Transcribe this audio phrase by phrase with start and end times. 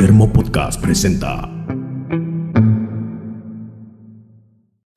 [0.00, 1.46] Termo Podcast presenta.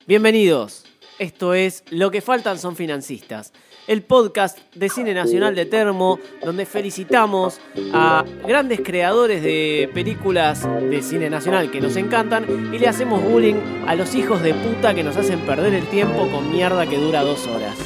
[0.06, 0.86] Bienvenidos.
[1.18, 3.52] Esto es Lo que faltan son financistas,
[3.86, 7.60] el podcast de cine nacional de Termo, donde felicitamos
[7.92, 13.56] a grandes creadores de películas de cine nacional que nos encantan y le hacemos bullying
[13.86, 17.20] a los hijos de puta que nos hacen perder el tiempo con mierda que dura
[17.20, 17.76] dos horas.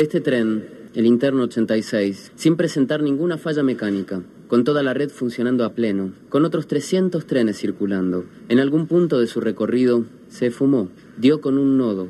[0.00, 4.22] Este tren, el interno 86, sin presentar ninguna falla mecánica,
[4.52, 9.18] con toda la red funcionando a pleno, con otros 300 trenes circulando, en algún punto
[9.18, 12.08] de su recorrido se fumó, dio con un nodo.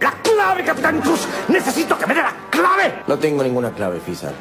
[0.00, 1.26] ¡La clave, Capitán Cruz!
[1.48, 3.02] ¡Necesito que me dé la clave!
[3.08, 4.32] No tengo ninguna clave, Fisar.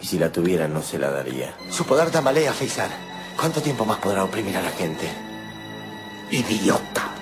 [0.00, 1.54] Y si la tuviera, no se la daría.
[1.68, 2.88] Su poder tambalea, Faisal.
[3.36, 5.06] ¿Cuánto tiempo más podrá oprimir a la gente?
[6.30, 7.12] ¡Idiota!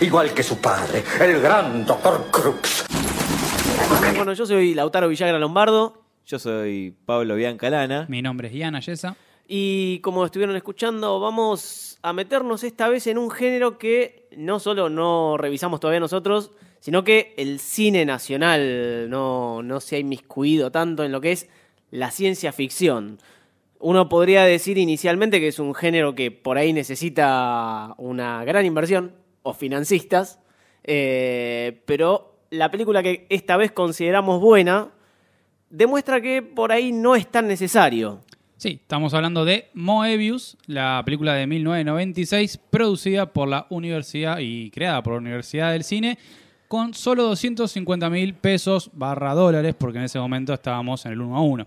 [0.00, 2.86] Igual que su padre, el gran Doctor Crux.
[4.16, 8.06] Bueno, yo soy Lautaro Villagra Lombardo Yo soy Pablo Biancalana.
[8.08, 9.16] Mi nombre es Diana Yesa.
[9.46, 14.88] y como estuvieron escuchando, vamos a meternos esta vez en un género que no solo
[14.88, 21.04] no revisamos todavía nosotros, sino que el cine nacional no, no se ha inmiscuido tanto
[21.04, 21.48] en lo que es
[21.92, 23.20] la ciencia ficción.
[23.78, 29.14] Uno podría decir inicialmente que es un género que por ahí necesita una gran inversión,
[29.42, 30.40] o financistas,
[30.82, 34.90] eh, pero la película que esta vez consideramos buena
[35.76, 38.20] demuestra que por ahí no es tan necesario.
[38.56, 45.02] Sí, estamos hablando de Moebius, la película de 1996, producida por la Universidad y creada
[45.02, 46.18] por la Universidad del Cine,
[46.66, 51.36] con solo 250 mil pesos barra dólares, porque en ese momento estábamos en el 1
[51.36, 51.66] a 1.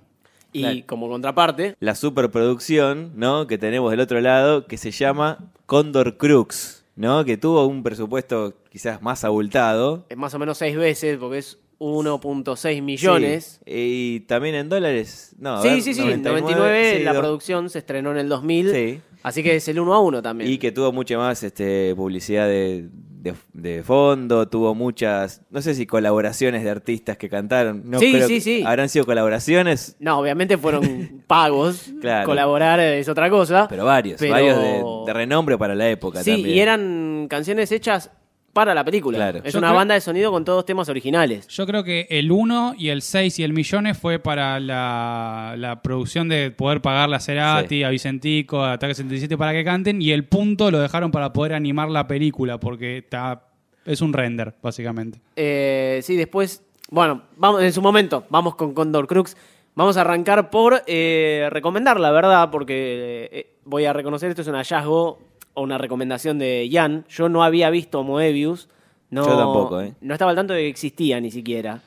[0.52, 0.80] Y Claro.
[0.88, 3.46] como contraparte, La superproducción, ¿no?
[3.46, 7.24] Que tenemos del otro lado, que se llama Condor Crux, ¿no?
[7.24, 10.08] Que tuvo un presupuesto quizás más abultado.
[10.10, 13.62] es más o menos seis veces, porque es 1.6 millones.
[13.66, 13.72] Sí.
[13.74, 15.36] Y también en dólares.
[15.40, 18.72] No, Sí, ver, sí, sí, 99, 99, sí, la producción se estrenó en el 2000,
[18.72, 19.02] Sí.
[19.24, 20.50] así que es el 1 a 1 también.
[20.52, 22.90] Y que tuvo mucha más este, publicidad de,
[23.22, 27.82] de- de fondo, tuvo muchas, no sé si colaboraciones de artistas que cantaron.
[27.86, 28.64] No Sí, creo sí, sí.
[28.66, 32.26] Habrán sido colaboraciones, No, obviamente fueron pagos, Claro.
[32.26, 33.68] colaborar es otra cosa.
[33.70, 36.56] pero varios, Pero- varios de, de renombre para la época Sí, también.
[36.56, 38.12] y eran canciones hechas
[38.54, 39.18] para la película.
[39.18, 39.42] Claro.
[39.44, 41.48] Es Yo una creo- banda de sonido con todos temas originales.
[41.48, 45.82] Yo creo que el 1 y el 6 y el millones fue para la, la
[45.82, 47.84] producción de poder pagarle a Cerati, Sí.
[47.84, 51.54] a Vicentico, a Ataque 77 para que canten, y el punto lo dejaron para poder
[51.54, 53.44] animar la película, porque está,
[53.86, 55.20] es un render, básicamente.
[55.36, 59.38] Eh, sí, después, bueno, vamos en su momento, vamos con Condor Crux.
[59.76, 64.48] Vamos a arrancar por eh, recomendar, la verdad, porque eh, voy a reconocer esto es
[64.50, 65.20] un hallazgo
[65.60, 67.06] una recomendación de Jan.
[67.10, 68.70] Yo no había visto Moebius.
[69.10, 69.94] No, Yo tampoco, ¿eh?
[70.02, 71.82] No estaba al tanto de que existía ni siquiera.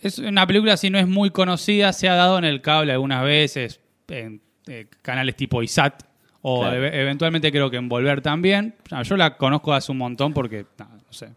[0.00, 3.22] Es una película, si no es muy conocida, se ha dado en el cable algunas
[3.24, 6.02] veces, en eh, canales tipo ISAT,
[6.40, 6.84] o Claro.
[6.86, 8.74] eventualmente creo que en Volver también.
[9.04, 11.28] Yo la conozco hace un montón porque, no sé,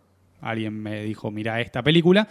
[0.41, 2.28] alguien me dijo, mira esta película,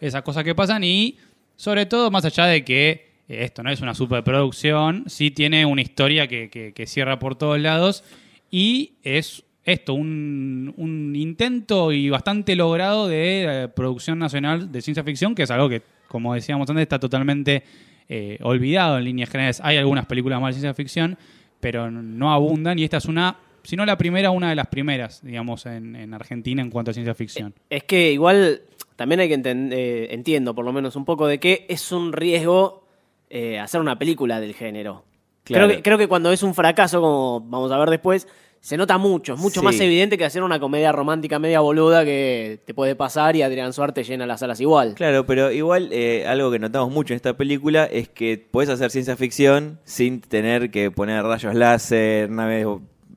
[0.00, 1.16] esas cosas que pasan y
[1.56, 2.90] sobre todo más allá de que
[3.28, 7.36] eh, esto no es una superproducción, sí tiene una historia que, que- que cierra por
[7.36, 8.04] todos lados
[8.50, 15.04] y es esto, un, un intento y bastante logrado de eh, producción nacional de ciencia
[15.04, 17.64] ficción, que es algo que, como decíamos antes, está totalmente
[18.08, 19.60] eh, olvidado en líneas generales.
[19.62, 21.18] Hay algunas películas más de ciencia ficción,
[21.60, 25.22] pero no abundan y esta es una, si no la primera, una de las primeras,
[25.22, 27.52] digamos, en, en Argentina en cuanto a ciencia ficción.
[27.68, 28.62] Es que igual
[28.96, 32.84] también hay que entender, entiendo por lo menos un poco de que es un riesgo
[33.30, 35.04] eh, hacer una película del género.
[35.48, 35.66] Claro.
[35.66, 38.28] Creo, que, creo que cuando es un fracaso, como vamos a ver después,
[38.60, 39.34] se nota mucho.
[39.34, 39.64] Es mucho Sí.
[39.64, 43.72] más evidente que hacer una comedia romántica media boluda que te puede pasar y Adrián
[43.72, 44.94] Suárez llena las salas igual.
[44.94, 48.90] Claro, pero igual eh, algo que notamos mucho en esta película es que puedes hacer
[48.90, 52.66] ciencia ficción sin tener que poner rayos láser, naves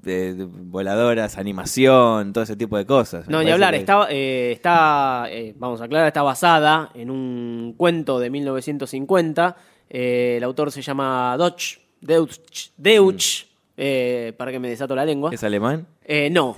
[0.05, 3.27] eh, voladoras, animación, todo ese tipo de cosas.
[3.27, 7.73] No, ni hablar, que- está, eh, está eh, vamos a aclarar, está basada en un
[7.77, 9.55] cuento de 1950.
[9.89, 13.45] Eh, el autor se llama Deutsch, Deutsch, Deutsch
[13.77, 15.31] eh, para que me desato la lengua.
[15.33, 15.87] ¿Es alemán?
[16.03, 16.57] Eh, no,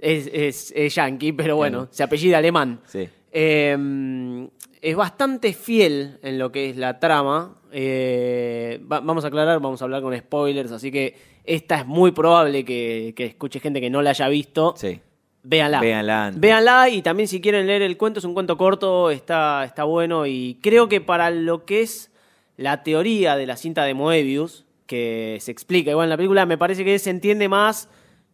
[0.00, 2.80] es, es, es yankee, pero bueno, se apellida alemán.
[2.86, 3.08] Sí.
[3.32, 4.48] Eh,
[4.82, 7.54] es bastante fiel en lo que es la trama.
[7.72, 12.12] Eh, va- vamos a aclarar, vamos a hablar con spoilers, así que esta es muy
[12.12, 14.74] probable que, que escuche gente que no la haya visto.
[14.76, 14.98] Sí.
[15.42, 15.80] Véanla.
[15.80, 16.40] Véanla antes.
[16.40, 20.26] Véanla y también si quieren leer el cuento, es un cuento corto, está, está bueno
[20.26, 22.10] y creo que para lo que es
[22.56, 26.58] la teoría de la cinta de Moebius, que se explica igual en la película, me
[26.58, 27.88] parece que se entiende más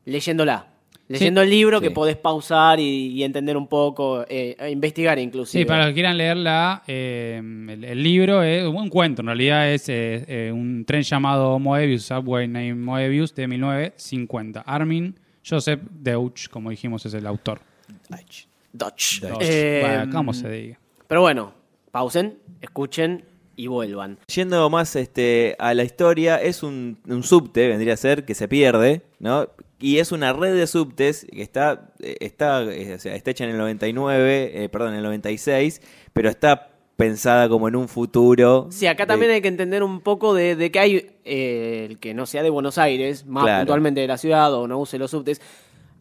[0.06, 0.68] leyéndola.
[1.08, 5.62] leyendo el libro que podés pausar y, y entender un poco, eh, e investigar inclusive.
[5.62, 9.26] Sí, para los que quieran leer la, eh, el, el libro, es un cuento, en
[9.26, 14.62] realidad es eh, eh, un tren llamado Moebius, Subway Named Moebius, de 1950.
[14.62, 15.14] Armin
[15.48, 17.60] Joseph Deutsch, como dijimos, es el autor.
[18.08, 18.46] Dutch.
[18.72, 19.22] Dutch.
[19.40, 20.78] Eh, Bueno, ¿Cómo se diga?
[21.06, 21.52] Pero bueno,
[21.92, 23.22] pausen, escuchen
[23.56, 24.18] y vuelvan.
[24.34, 28.48] Yendo más este, a la historia, es un, un subte, vendría a ser, que se
[28.48, 29.48] pierde, ¿no?
[29.78, 33.50] Y es una red de subtes que está, está, eh, o sea, está hecha en
[33.50, 35.82] el 99, eh, perdón, en el 96,
[36.12, 38.68] pero está pensada como en un futuro.
[38.70, 41.98] Sí, acá de- también hay que entender un poco de, de que hay, eh, el
[41.98, 43.60] que no sea de Buenos Aires, más Claro.
[43.60, 45.42] puntualmente de la ciudad o no use los subtes,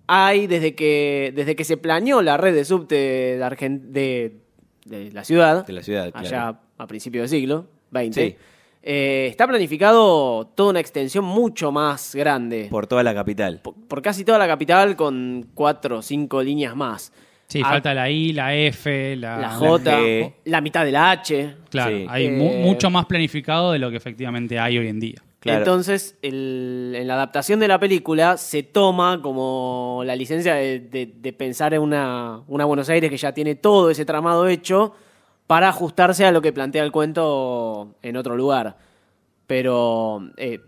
[0.08, 4.38] hay desde que, desde que se planeó la red de subte de, Argen- de,
[4.86, 6.60] de la ciudad, De la ciudad, claro.
[6.78, 8.36] A principios del siglo XX, Sí.
[8.84, 12.68] eh, está planificado toda una extensión mucho más grande.
[12.70, 13.60] Por toda la capital.
[13.64, 17.12] por, por casi toda la capital con cuatro o cinco líneas más.
[17.48, 20.34] Sí, Ah, falta la I, la F, la, la J, G.
[20.46, 21.56] la mitad de la H.
[21.70, 22.06] Claro, Sí.
[22.10, 25.22] hay Eh, mu- mucho más planificado de lo que efectivamente hay hoy en día.
[25.40, 25.60] Claro.
[25.60, 31.06] Entonces, el- en la adaptación de la película se toma como la licencia de, de-
[31.06, 34.96] de pensar en una, una Buenos Aires que ya tiene todo ese tramado hecho
[35.48, 38.78] para ajustarse a lo que plantea el cuento en otro lugar.
[39.48, 40.60] Pero eh,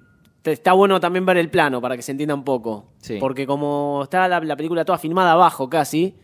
[0.44, 2.86] está bueno también ver el plano para que se entienda un poco.
[3.00, 3.18] Sí.
[3.20, 6.16] Porque como está la, la película toda filmada abajo casi,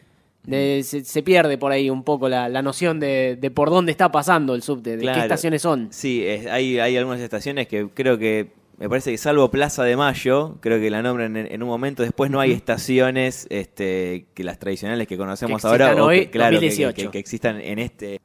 [0.44, 3.92] de- se, se pierde por ahí un poco la, la noción de, de por dónde
[3.92, 5.18] está pasando el subte, de Claro.
[5.20, 5.88] qué estaciones son.
[5.92, 9.96] Sí, es- hay, hay algunas estaciones que creo que, me parece que salvo Plaza de
[9.96, 14.44] Mayo, creo que la nombran en, en un momento, después no hay estaciones este, que
[14.44, 16.96] las tradicionales que conocemos Que ahora, o que, hoy, claro, que- 2018.
[17.06, 18.20] que, que existan en este,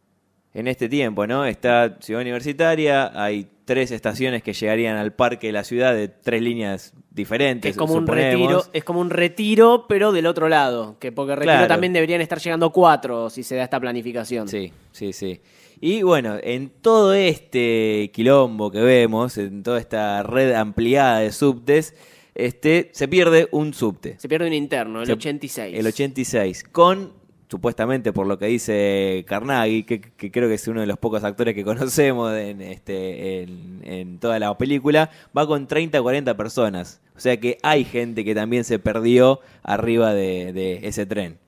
[0.54, 1.44] en este tiempo, ¿no?
[1.44, 6.40] Está Ciudad Universitaria, hay tres estaciones que llegarían al parque de la ciudad de tres
[6.42, 7.70] líneas diferentes.
[7.72, 10.96] Es como un retiro, es como un retiro, pero del otro lado.
[10.98, 11.68] Que porque retiro Claro.
[11.68, 14.48] también deberían estar llegando cuatro si se da esta planificación.
[14.48, 15.40] Sí, sí, sí.
[15.80, 21.94] Y bueno, en todo este quilombo que vemos, en toda esta red ampliada de subtes,
[22.34, 24.16] este, se pierde un subte.
[24.18, 25.76] Se pierde un interno, el Se- 86.
[25.78, 26.64] El 86.
[26.72, 27.12] Con,
[27.50, 31.24] supuestamente por lo que dice Carnaghi, que, que creo que es uno de los pocos
[31.24, 36.36] actores que conocemos en, este, en, en toda la película, va con 30 o 40
[36.36, 37.00] personas.
[37.16, 41.38] O sea que hay gente que también se perdió arriba de, de ese tren.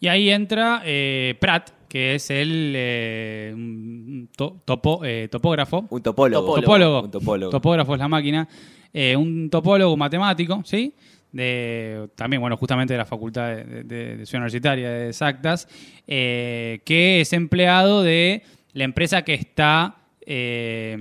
[0.00, 5.86] Y ahí entra eh, Pratt, que es el eh, to- topo- eh, topógrafo.
[5.90, 6.54] Un topólogo.
[6.60, 7.02] Topólogo.
[7.02, 7.50] Un topólogo.
[7.50, 8.48] Topógrafo es la máquina.
[8.92, 10.94] Eh, un topólogo matemático, ¿sí?
[11.34, 15.66] De, también, bueno, justamente de la Facultad de, de- de Ciudad Universitaria de Exactas,
[16.06, 18.42] eh, que es empleado de
[18.72, 19.96] la empresa que está
[20.26, 20.96] eh,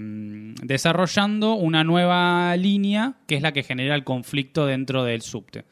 [0.63, 5.65] desarrollando una nueva línea, que es la que genera el conflicto dentro del subte.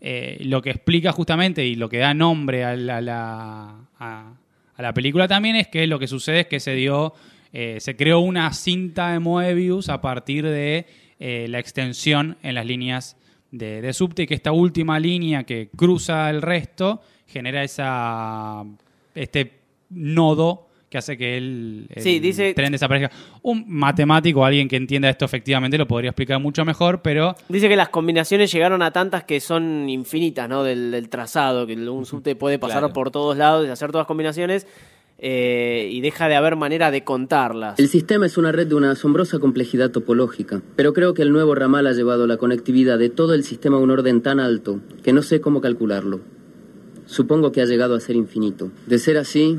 [0.00, 4.32] Eh, lo que explica justamente y lo que da nombre a la, a la- a-
[4.76, 7.14] a la película también es que lo que sucede es que se dio,
[7.52, 10.86] eh, se creó una cinta de Moebius a partir de
[11.20, 13.16] la extensión en las líneas
[13.50, 18.64] de, de subte y que esta última línea que cruza el resto genera esa
[19.14, 19.52] este
[19.90, 23.14] nodo que hace que el, el Sí, dice- tren desaparezca.
[23.42, 27.76] Un matemático, alguien que entienda esto efectivamente, lo podría explicar mucho mejor, pero Dice que
[27.76, 30.62] las combinaciones llegaron a tantas que son infinitas, ¿no?
[30.62, 32.94] Del, del trazado, que un subte puede pasar Claro.
[32.94, 34.66] por todos lados y hacer todas combinaciones
[35.18, 37.78] eh, y deja de haber manera de contarlas.
[37.78, 41.54] El sistema es una red de una asombrosa complejidad topológica, pero creo que el nuevo
[41.56, 45.12] ramal ha llevado la conectividad de todo el sistema a un orden tan alto que
[45.12, 46.20] no sé cómo calcularlo.
[47.06, 48.70] Supongo que ha llegado a ser infinito.
[48.86, 49.58] De ser así,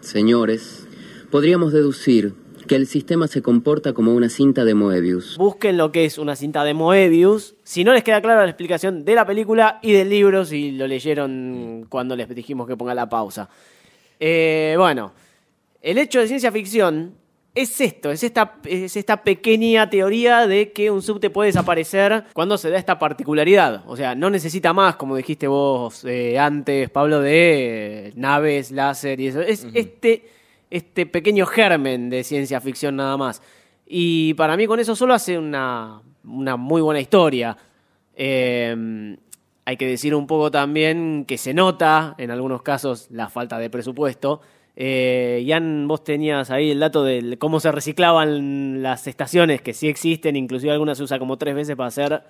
[0.00, 0.88] señores,
[1.30, 2.32] podríamos deducir
[2.66, 5.36] que el sistema se comporta como una cinta de Moebius.
[5.38, 7.54] Busquen lo que es una cinta de Moebius.
[7.62, 10.86] Si no les queda clara la explicación de la película y del libro, si lo
[10.86, 13.48] leyeron cuando les dijimos que ponga la pausa.
[14.20, 15.12] Eh, bueno,
[15.80, 17.14] el hecho de ciencia ficción
[17.54, 22.56] es esto, es esta, es esta pequeña teoría de que un subte puede desaparecer cuando
[22.56, 23.82] se da esta particularidad.
[23.86, 29.18] O sea, no necesita más, como dijiste vos eh, antes, Pablo, de eh, naves, láser
[29.20, 29.40] y eso.
[29.40, 30.28] Es este,
[30.70, 33.42] este pequeño germen de ciencia ficción nada más.
[33.86, 37.56] Y para mí con eso solo hace una, una muy buena historia.
[38.14, 39.16] Eh,
[39.68, 43.68] hay que decir un poco también que se nota, en algunos casos, la falta de
[43.68, 44.40] presupuesto.
[44.74, 49.86] Eh, Ian, vos tenías ahí el dato de cómo se reciclaban las estaciones, que sí
[49.86, 52.22] existen, inclusive algunas se usa como tres veces para hacer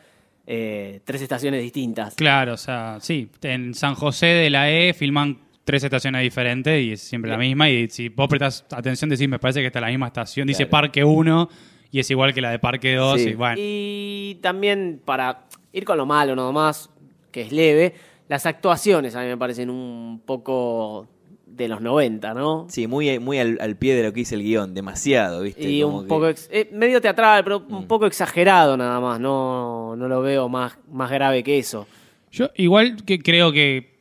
[0.49, 2.16] eh, tres estaciones distintas.
[2.16, 3.30] Claro, o sea, sí.
[3.42, 7.71] En San José de la E filman tres estaciones diferentes y es siempre la misma.
[7.71, 10.49] Y si vos prestás atención, decís, me parece que está la misma estación.
[10.49, 10.71] Dice Claro.
[10.71, 11.49] Parque 1
[11.92, 13.21] y es igual que la de Parque 2.
[13.21, 13.28] Sí.
[13.28, 16.90] Y bueno, Y también para ir con lo malo nomás,
[17.30, 17.94] que es leve.
[18.28, 21.08] Las actuaciones a mí me parecen un poco
[21.47, 22.66] de los 90, ¿no?
[22.68, 25.68] Sí, muy, muy al, al pie de lo que dice el guion, demasiado, ¿viste?
[25.68, 29.18] Y Como un que- poco ex- eh, medio teatral, pero un poco exagerado nada más.
[29.18, 31.87] No, no lo veo más, más grave que eso.
[32.30, 33.97] Yo igual que creo que,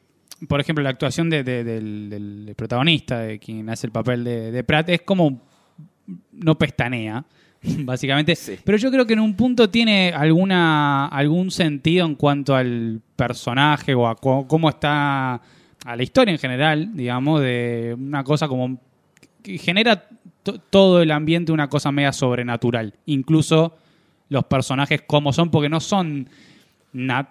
[0.48, 4.52] por ejemplo, la actuación de- de- del, del protagonista, de quien hace el papel de,
[4.52, 5.42] de Pratt, es como
[6.34, 7.26] no pestanea,
[7.80, 8.36] básicamente.
[8.36, 8.56] Sí.
[8.64, 13.94] Pero yo creo que en un punto tiene alguna algún sentido en cuanto al personaje
[13.96, 15.36] o a cómo está
[15.86, 18.80] a la historia en general, digamos, de una cosa como
[19.42, 20.08] que genera
[20.44, 23.78] to- todo el ambiente una cosa media sobrenatural, incluso
[24.30, 26.28] los personajes como son, porque no son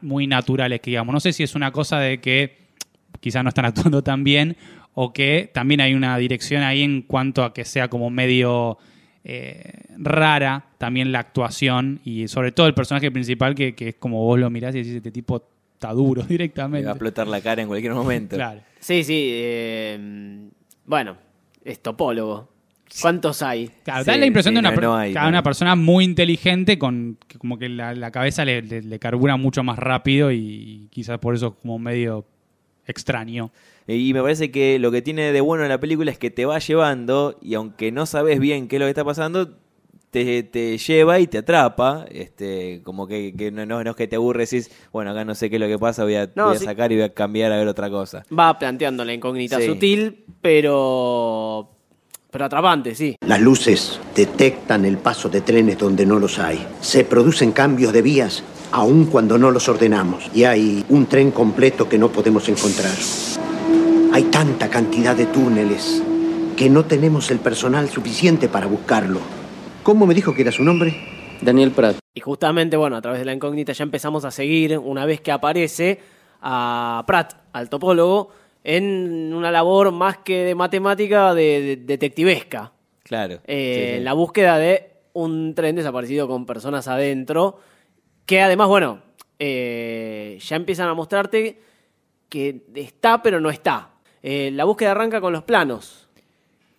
[0.03, 1.13] muy naturales, que digamos.
[1.13, 2.57] No sé si es una cosa de que
[3.21, 4.57] quizás no están actuando tan bien
[4.95, 8.79] o que también hay una dirección ahí en cuanto a que sea como medio
[9.29, 14.23] eh, rara también la actuación y sobre todo el personaje principal que, que es como
[14.25, 15.43] vos lo mirás y decís, este tipo
[15.75, 16.85] está duro Le directamente.
[16.87, 18.37] va a explotar la cara en cualquier momento.
[18.37, 18.61] Claro.
[18.79, 19.29] Sí, sí.
[19.33, 20.49] eh,
[20.85, 21.17] bueno,
[21.65, 22.55] es topólogo.
[23.03, 23.69] ¿Cuántos hay?
[23.83, 25.31] Claro, Sí, da la impresión sí, de una, no- per- no hay, cada no.
[25.31, 29.37] una persona muy inteligente con que como que la, la cabeza le, le- le carbura
[29.37, 32.25] mucho más rápido y quizás por eso como medio
[32.87, 33.51] extraño.
[33.89, 36.59] Y me parece que lo que tiene de bueno la película es que te va
[36.59, 39.51] llevando y aunque no sabes bien qué es lo que está pasando,
[40.11, 42.05] te, te lleva y te atrapa.
[42.11, 45.25] Este, como que, que no, no- no es que te aburres y decís, bueno, acá
[45.25, 46.65] no sé qué es lo que pasa, voy a, No, voy a sí.
[46.65, 48.25] sacar y voy a cambiar a ver otra cosa.
[48.37, 49.67] Va planteando la incógnita Sí.
[49.67, 51.71] sutil, pero.
[52.31, 53.17] Pero atrapante, sí.
[53.27, 56.67] Las luces detectan el paso de trenes donde no los hay.
[56.81, 60.29] Se producen cambios de vías aun cuando no los ordenamos.
[60.35, 62.93] Y hay un tren completo que no podemos encontrar.
[64.13, 66.03] Hay tanta cantidad de túneles
[66.57, 69.21] que no tenemos el personal suficiente para buscarlo.
[69.83, 70.95] ¿Cómo me dijo que era su nombre?
[71.43, 71.97] Daniel Pratt.
[72.15, 75.33] Y justamente, bueno, a través de la incógnita ya empezamos a seguir, una vez que
[75.33, 76.01] aparece,
[76.41, 78.31] a Pratt, al topólogo,
[78.65, 82.73] en una labor más que de matemática, de, de- detectivesca.
[83.03, 83.41] Claro.
[83.47, 83.97] Eh, Sí, sí.
[83.99, 87.59] en la búsqueda de un tren desaparecido con personas adentro,
[88.25, 89.01] que además, bueno,
[89.39, 91.61] eh, ya empiezan a mostrarte
[92.31, 93.91] que está pero no está.
[94.29, 96.09] Eh, la búsqueda arranca con los planos.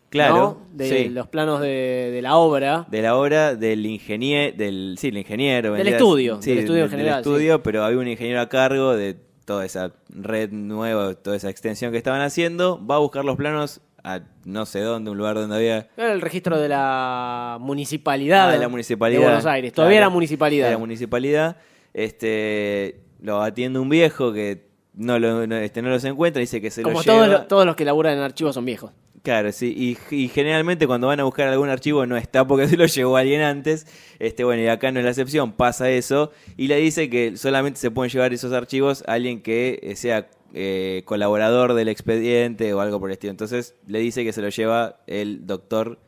[0.09, 0.57] Claro, ¿no?
[0.73, 1.09] De sí.
[1.09, 2.85] los planos de, de la obra.
[2.89, 5.69] de la obra del ingeniero, del, sí, el ingeniero.
[5.69, 8.47] Del vendría- estudio, sí, del estudio en del general, estudio, pero había un ingeniero a
[8.49, 12.85] cargo de toda esa red nueva, toda esa extensión que estaban haciendo.
[12.85, 15.87] Va a buscar los planos a no sé dónde, un lugar donde había...
[15.97, 19.19] Era el registro de la municipalidad, Ah, de la municipalidad.
[19.19, 19.73] de Buenos Aires.
[19.73, 20.65] Todavía Claro, era municipalidad.
[20.67, 21.57] de la municipalidad.
[21.93, 24.66] Este, lo atiende un viejo que
[24.97, 27.39] no, lo, no, este, no los encuentra, dice que se Como lo todos, lleva.
[27.39, 28.91] lo- todos los que laburan en archivos son viejos.
[29.23, 29.73] Claro, sí,
[30.09, 33.17] y, y generalmente cuando van a buscar algún archivo no está porque se lo llevó
[33.17, 33.85] alguien antes.
[34.19, 37.79] Este, bueno, y acá no es la excepción, pasa eso, y le dice que solamente
[37.79, 42.79] se pueden llevar esos archivos a alguien que eh, sea eh, colaborador del expediente o
[42.79, 43.31] algo por el estilo.
[43.31, 45.99] Entonces le dice que se lo lleva el doctor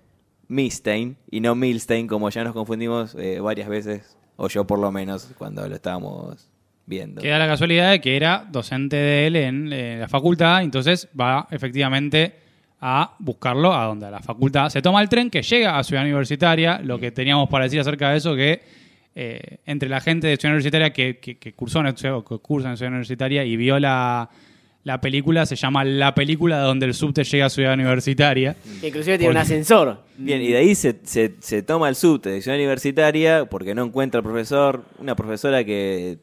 [0.47, 4.91] Milstein y no Milstein, como ya nos confundimos eh, varias veces, o yo por lo
[4.91, 6.49] menos, cuando lo estábamos
[6.89, 7.21] viendo.
[7.21, 11.47] Queda la casualidad de que era docente de él en eh, la facultad, entonces va
[11.51, 12.33] efectivamente
[12.81, 14.69] a buscarlo a donde a la facultad.
[14.69, 18.09] Se toma el tren que llega a Ciudad Universitaria, lo que teníamos para decir acerca
[18.11, 18.61] de eso, que
[19.15, 22.69] eh, entre la gente de Ciudad Universitaria que, que, que cursó en, Ciudad- que cursa
[22.69, 24.29] en Ciudad Universitaria y vio la,
[24.85, 28.55] la película, se llama La película donde el subte llega a Ciudad Universitaria.
[28.79, 30.05] Que inclusive tiene un ascensor.
[30.17, 33.83] Bien, y de ahí se, se, se toma el subte de Ciudad Universitaria porque no
[33.83, 36.17] encuentra al profesor, una profesora que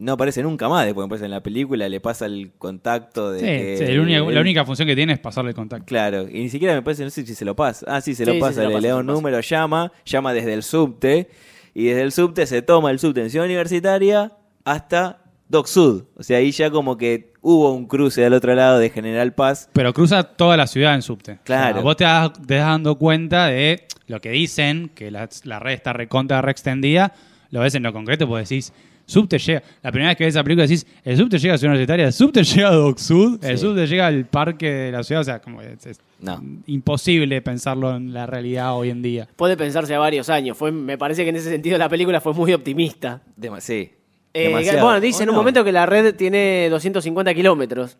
[0.00, 3.38] no aparece nunca más después aparece en la película, le pasa el contacto de...
[3.40, 5.84] Sí, que sí, el único- él- la única función que tiene es pasarle el contacto.
[5.86, 7.84] Claro, y ni siquiera me parece, no sé si se lo pasa.
[7.88, 9.14] Ah, sí, se Sí, lo sí, pasa, se lo le, pasa, da un pasa.
[9.14, 11.28] número, llama, llama desde el subte,
[11.74, 14.32] y desde el subte se toma el subte en Ciudad Universitaria
[14.64, 16.04] hasta Dock Sud.
[16.16, 19.68] O sea, ahí ya como que hubo un cruce al otro lado de General Paz.
[19.72, 21.38] Pero cruza toda la ciudad en subte.
[21.44, 21.70] Claro.
[21.70, 25.28] O sea, vos te das, te das dando cuenta de lo que dicen, que la,
[25.44, 27.12] la red está recontra, re extendida.
[27.50, 28.72] Lo ves en lo concreto, pues decís,
[29.10, 29.62] subte llega.
[29.82, 32.12] La primera vez que ves esa película decís, el subte llega a Ciudad Universitaria, el
[32.12, 33.64] subte llega a Dock Sud, el Sí.
[33.66, 35.20] subte llega al parque de la ciudad.
[35.22, 36.42] O sea, como es, es No.
[36.66, 39.28] imposible pensarlo en la realidad hoy en día.
[39.36, 40.56] Puede pensarse a varios años.
[40.56, 43.20] Fue, me parece que en ese sentido la película fue muy optimista.
[43.38, 43.90] Dema- sí.
[44.32, 44.48] Eh,
[44.80, 45.40] bueno, dice ¿O en un no?
[45.40, 47.98] momento que la red tiene 250 kilómetros.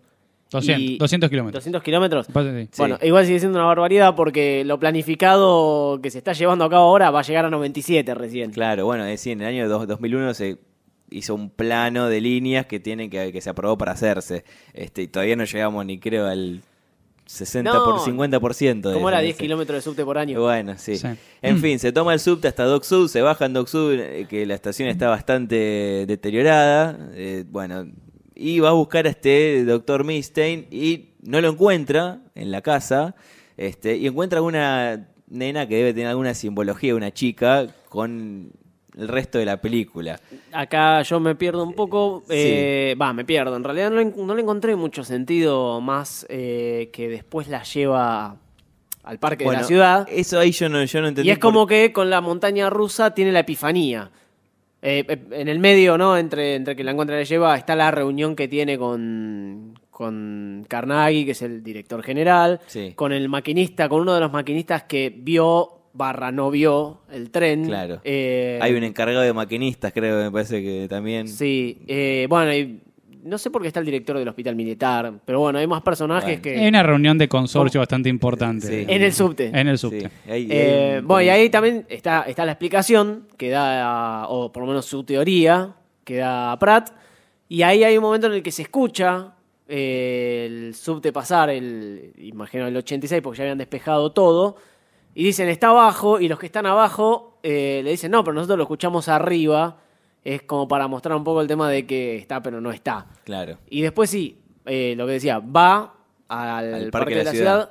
[0.53, 1.61] 200, Y- 200 kilómetros.
[1.63, 2.27] 200 kilómetros.
[2.27, 2.33] Sí.
[2.79, 4.81] Bueno, igual sigue siendo una barbaridad porque lo
[5.25, 8.51] planificado que se está llevando a cabo ahora va a llegar a 97 recién.
[8.51, 10.59] Claro, bueno, es decir, en el año dos- 2001 se
[11.11, 14.45] hizo un plano de líneas que tienen que, que se aprobó para hacerse.
[14.75, 16.63] Este, y todavía no llegamos ni creo al
[17.27, 19.43] 60 No, por 50% de ¿Cómo era de 10 ese.
[19.45, 20.41] kilómetros de subte por año?
[20.41, 20.97] Bueno, sí.
[20.97, 21.07] Sí.
[21.43, 21.61] En Mm.
[21.61, 24.45] fin, se toma el subte hasta Dock Sud, se baja en Dock Sud, eh, que
[24.47, 27.11] la estación está bastante deteriorada.
[27.15, 27.87] eh, bueno,
[28.35, 33.15] y va a buscar a este doctor Milstein y no lo encuentra en la casa
[33.57, 38.51] este, y encuentra una nena que debe tener alguna simbología, una chica con
[38.97, 40.19] el resto de la película.
[40.53, 42.23] Acá yo me pierdo un poco.
[42.29, 43.57] eh, Va, me pierdo.
[43.57, 48.37] En realidad no, le- no le encontré mucho sentido más eh, que después la lleva
[49.03, 50.07] al parque de la ciudad.
[50.11, 51.29] Eso ahí yo no, yo no entendí.
[51.29, 54.11] Y es por- como que con la montaña rusa tiene la epifanía.
[54.83, 56.17] Eh, eh, en el medio, ¿no?
[56.17, 60.65] Entre, entre que la encuentra y la lleva, está la reunión que tiene con, con
[60.69, 62.93] Carnaghi, que es el director general, Sí.
[62.97, 67.65] con el maquinista, con uno de los maquinistas que vio barra no vio el tren.
[67.67, 68.01] Claro.
[68.05, 71.29] Eh, Hay un encargado de maquinistas, creo, me parece que también.
[71.29, 72.81] Sí, eh, bueno, y
[73.23, 76.41] no sé por qué está el director del hospital militar, pero bueno, hay más personajes
[76.41, 76.57] Bueno.
[76.57, 76.69] Hay que...
[76.69, 78.67] una reunión de consorcio bastante importante.
[78.67, 78.87] Sí.
[78.89, 79.47] En el subte.
[79.53, 80.07] En el subte.
[80.27, 84.63] ahí- ahí Eh, bueno, y ahí también está, está la explicación que da, o por
[84.63, 86.91] lo menos su teoría, que da Pratt.
[87.49, 89.35] Y ahí hay un momento en el que se escucha
[89.69, 94.57] eh, el subte pasar, el, imagino el 86, porque ya habían despejado todo.
[95.15, 98.57] Y dicen, está abajo, y los que están abajo eh, le dicen, no, pero nosotros
[98.59, 99.79] lo escuchamos arriba.
[100.23, 103.07] Es como para mostrar un poco el tema de que está, pero no está.
[103.25, 103.59] Claro.
[103.71, 105.95] Y después sí, eh, lo que decía, va
[106.29, 107.71] al, parque, de la, ciudad.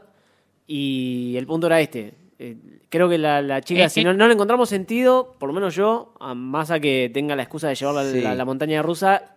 [0.68, 2.16] y el punto era este.
[2.40, 2.58] Eh,
[2.90, 6.14] creo que la, la chica, si no, no le encontramos sentido, por lo menos yo,
[6.20, 8.22] a más a que tenga la excusa de llevarla a Sí.
[8.22, 9.36] la, la montaña rusa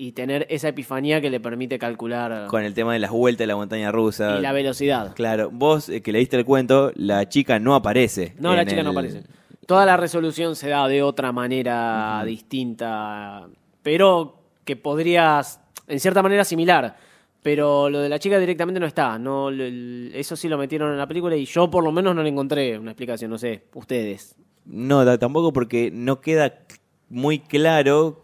[0.00, 3.46] y tener esa epifanía que le permite calcular Con el tema de las vueltas de
[3.48, 4.38] la montaña rusa.
[4.38, 5.14] y la velocidad.
[5.14, 8.34] Claro, vos eh, que leíste el cuento, la chica no aparece.
[8.38, 9.24] No, la chica no aparece.
[9.66, 13.46] Toda la resolución se da de otra manera distinta,
[13.82, 16.96] pero que podrías, en cierta manera, similar.
[17.42, 19.18] Pero lo de la chica directamente no está.
[19.18, 22.30] No, eso sí lo metieron en la película y yo por lo menos no le
[22.30, 23.30] encontré una explicación.
[23.30, 24.34] No sé, ustedes.
[24.64, 26.54] No, tampoco porque no queda
[27.10, 28.22] muy claro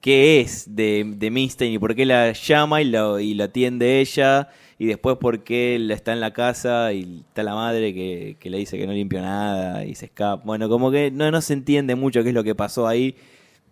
[0.00, 4.00] qué- es de, de Milstein y por qué la llama y lo, y lo atiende
[4.00, 8.36] ella y después por qué la está en la casa y está la madre que,
[8.38, 10.42] que le dice que no limpió nada y se escapa.
[10.44, 13.16] Bueno, como que no, no se entiende mucho qué es lo que pasó ahí.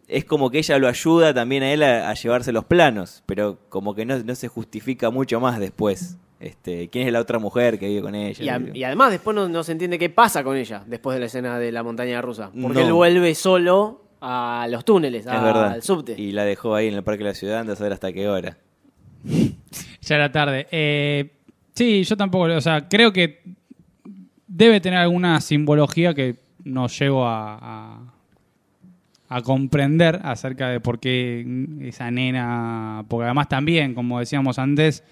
[0.08, 3.58] Es como que ella lo ayuda también a él a, a llevarse los planos, pero
[3.68, 6.16] como que no, no se justifica mucho más después.
[6.38, 8.44] Este, ¿Quién es la otra mujer que vive con ella?
[8.44, 11.20] Y, a- y además después no, no se entiende qué pasa con ella después de
[11.20, 12.50] la escena de la montaña rusa.
[12.60, 12.86] Porque No.
[12.86, 15.72] él vuelve solo a los túneles, es a- verdad.
[15.72, 16.14] al subte.
[16.20, 18.28] Y la dejó ahí en el parque de la ciudad, anda a saber hasta qué
[18.28, 18.56] hora.
[20.02, 20.66] Ya era tarde.
[20.70, 21.32] Eh,
[21.74, 23.42] sí, yo tampoco, o sea, creo que
[24.46, 28.12] debe tener alguna simbología que no llego a, a,
[29.28, 31.44] a comprender acerca de por qué
[31.82, 35.02] esa nena, porque además también, como decíamos antes,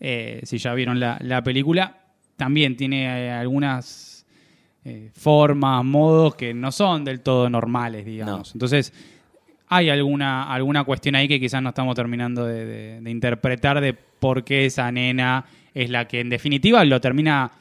[0.00, 1.98] eh, si ya vieron la, la película,
[2.36, 4.09] también tiene eh, algunas
[4.84, 8.48] eh, formas, modos que no son del todo normales, digamos.
[8.48, 8.52] No.
[8.54, 8.92] Entonces,
[9.68, 13.92] hay alguna, alguna cuestión ahí que quizás no estamos terminando de, de- de interpretar de
[13.94, 17.52] por qué esa nena es la que en definitiva lo termina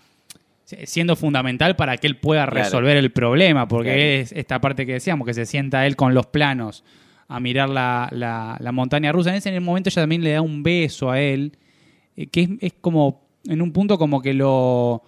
[0.85, 2.63] siendo fundamental para que él pueda Claro.
[2.63, 4.01] resolver el problema, porque Claro.
[4.01, 6.83] es esta parte que decíamos, que se sienta él con los planos
[7.27, 9.29] a mirar la, la- la montaña rusa.
[9.31, 11.53] En ese momento ella también le da un beso a él,
[12.15, 15.03] eh, que es, es como, en un punto como que lo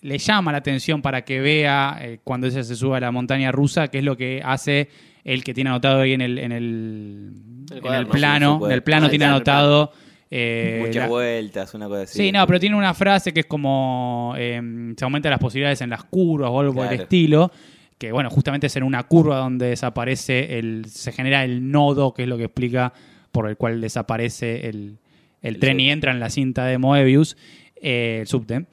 [0.00, 3.50] le llama la atención para que vea eh, cuando ella se sube a la montaña
[3.52, 4.88] rusa, que es lo que hace
[5.24, 7.32] el que tiene anotado ahí en el, en el,
[7.70, 8.58] El en el plano.
[8.60, 9.92] sí, en el plano Ah, tiene anotado.
[10.30, 12.18] eh, Muchas la- vueltas, una cosa así.
[12.18, 14.60] Sí, no, pero tiene una frase que es como eh,
[14.96, 17.50] se aumentan las posibilidades en las curvas o algo por el estilo.
[17.98, 20.84] Que bueno, justamente es en una curva donde desaparece el.
[20.86, 22.92] se genera el nodo, que es lo que explica
[23.32, 24.98] por el cual desaparece el,
[25.42, 27.36] el tren y entra en la cinta de Moebius,
[27.82, 28.66] eh, el subte.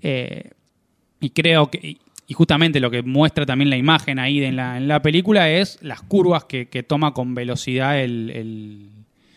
[0.00, 0.50] Eh,
[1.20, 1.78] y creo que.
[1.82, 1.98] y-
[2.34, 6.02] justamente lo que muestra también la imagen ahí en la, en la película es las
[6.02, 8.86] curvas que, que toma con velocidad el- el,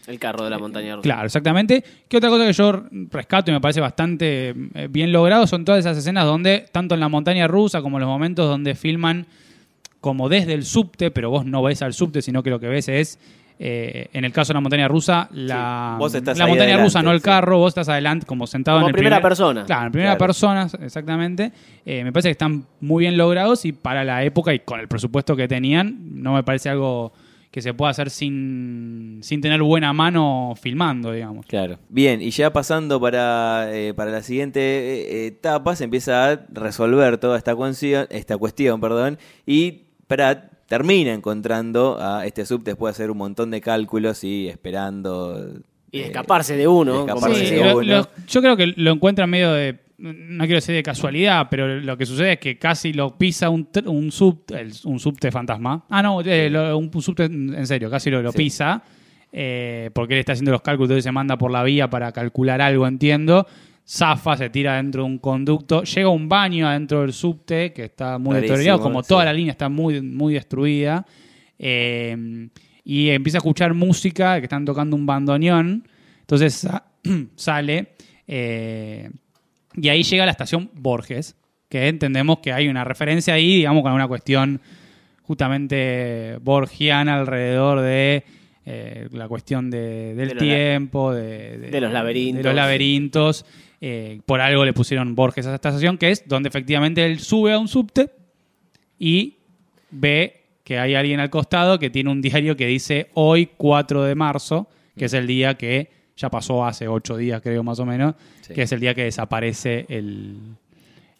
[0.07, 1.03] El carro de la montaña rusa.
[1.03, 1.83] Claro, exactamente.
[2.09, 5.79] ¿Qué otra cosa que yo rescato y me parece bastante eh, bien logrado son todas
[5.79, 9.25] esas escenas donde, tanto en la montaña rusa como en los momentos donde filman
[10.01, 12.89] como desde el subte, pero vos no ves al subte, sino que lo que ves
[12.89, 13.19] es,
[13.63, 16.83] eh, en el caso de la montaña rusa, la, Sí, vos estás la montaña adelante,
[16.85, 17.23] rusa, no el sí.
[17.25, 19.65] carro, vos estás adelante como sentado Como en el primera primer- persona.
[19.65, 20.27] Claro, en primera Claro.
[20.27, 21.51] persona, exactamente.
[21.85, 24.87] Eh, me parece que están muy bien logrados y para la época y con el
[24.87, 27.13] presupuesto que tenían, no me parece algo
[27.51, 31.45] que se pueda hacer sin, sin tener buena mano filmando, digamos.
[31.45, 31.77] Claro.
[31.89, 37.37] Bien, y ya pasando para, eh, para la siguiente etapa, se empieza a resolver toda
[37.37, 43.11] esta cuestión, esta cuestión perdón, y Pratt termina encontrando a este sub después de hacer
[43.11, 45.59] un montón de cálculos y esperando...
[45.91, 46.93] Y de eh, escaparse de uno.
[46.93, 47.69] de como escaparse se Sí, de dice.
[47.73, 47.87] lo- uno.
[47.97, 49.79] lo- yo creo que lo encuentra medio de.
[49.97, 53.67] No quiero decir de casualidad, pero lo que sucede es que casi lo pisa un,
[53.85, 55.83] un, sub, el- un subte fantasma.
[55.89, 58.37] Ah, no, eh, lo- un subte en serio, casi lo, lo Sí.
[58.37, 58.81] pisa.
[59.33, 62.61] eh, porque él está haciendo los cálculos, entonces se manda por la vía para calcular
[62.61, 63.45] algo, entiendo.
[63.93, 67.83] Zafa, se tira dentro de un conducto, llega a un baño adentro del subte que
[67.85, 69.09] está muy Rarísimo, deteriorado, como sí.
[69.09, 71.05] toda la línea está muy, muy destruida.
[71.59, 72.47] Eh,
[72.85, 75.87] y empieza a escuchar música, que están tocando un bandoneón.
[76.21, 76.85] Entonces sa-
[77.35, 77.89] sale
[78.27, 79.09] eh,
[79.75, 81.35] y ahí llega a la estación Borges,
[81.67, 84.61] que entendemos que hay una referencia ahí, digamos, con una cuestión
[85.21, 88.23] justamente borgiana alrededor de
[88.65, 92.37] eh, la cuestión de- del De tiempo, de, de los laberintos.
[92.43, 93.45] de los laberintos.
[93.81, 97.51] Eh, por algo le pusieron Borges a esta estación, que es donde efectivamente él sube
[97.53, 98.11] a un subte
[98.99, 99.37] y
[99.89, 104.13] ve que hay alguien al costado que tiene un diario que dice hoy 4 de
[104.15, 108.13] marzo, que es el día que ya pasó hace 8 días creo más o menos,
[108.41, 108.53] Sí.
[108.53, 110.37] que es el día que desaparece el,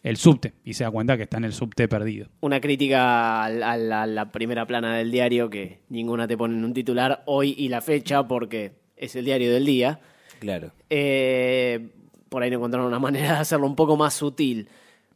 [0.04, 2.28] el subte y se da cuenta que está en el subte perdido.
[2.40, 6.72] Una crítica a la, la primera plana del diario, que ninguna te pone en un
[6.72, 9.98] titular hoy y la fecha, porque es el diario del día.
[10.38, 10.70] Claro.
[10.88, 11.88] Eh,
[12.32, 14.66] por ahí no encontraron una manera de hacerlo un poco más sutil.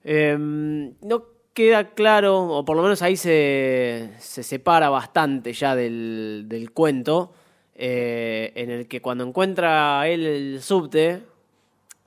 [0.05, 1.25] Eh, no
[1.55, 7.33] queda claro, o por lo menos ahí se, se separa bastante ya del, del cuento,
[7.75, 11.23] eh, en el que cuando encuentra él el subte,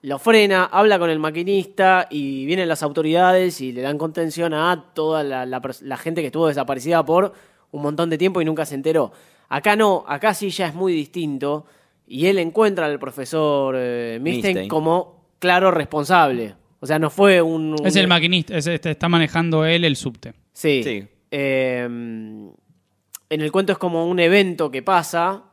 [0.04, 4.92] lo frena, habla con el maquinista y vienen las autoridades y le dan contención a
[4.94, 7.34] toda la, la gente que estuvo desaparecida por
[7.72, 9.12] un montón de tiempo y nunca se enteró.
[9.50, 11.66] Acá no, acá sí ya es muy distinto
[12.12, 14.68] y él encuentra al profesor eh, Milstein Milstein.
[14.70, 16.56] como claro responsable.
[16.82, 17.76] O sea, no fue un...
[17.86, 20.34] Es el maquinista, es- este, está manejando él el subte.
[20.54, 20.82] Sí.
[20.84, 21.08] Sí.
[21.32, 25.44] Eh, en el cuento es como un evento que pasa,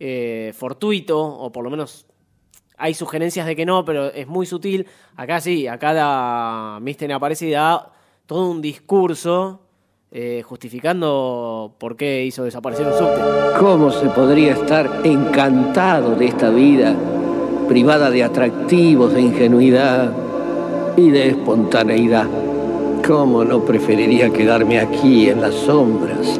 [0.00, 2.06] eh, fortuito, o por lo menos
[2.76, 4.86] hay sugerencias de que no, pero es muy sutil.
[5.14, 7.92] Acá sí, acá da Misten aparece y da
[8.26, 9.68] todo un discurso
[10.14, 13.18] eh, justificando por qué hizo desaparecer un subte.
[13.58, 16.94] ¿Cómo se podría estar encantado de esta vida,
[17.66, 20.12] privada de atractivos, de ingenuidad
[20.98, 22.26] y de espontaneidad?
[23.06, 26.38] ¿Cómo no preferiría quedarme aquí en las sombras,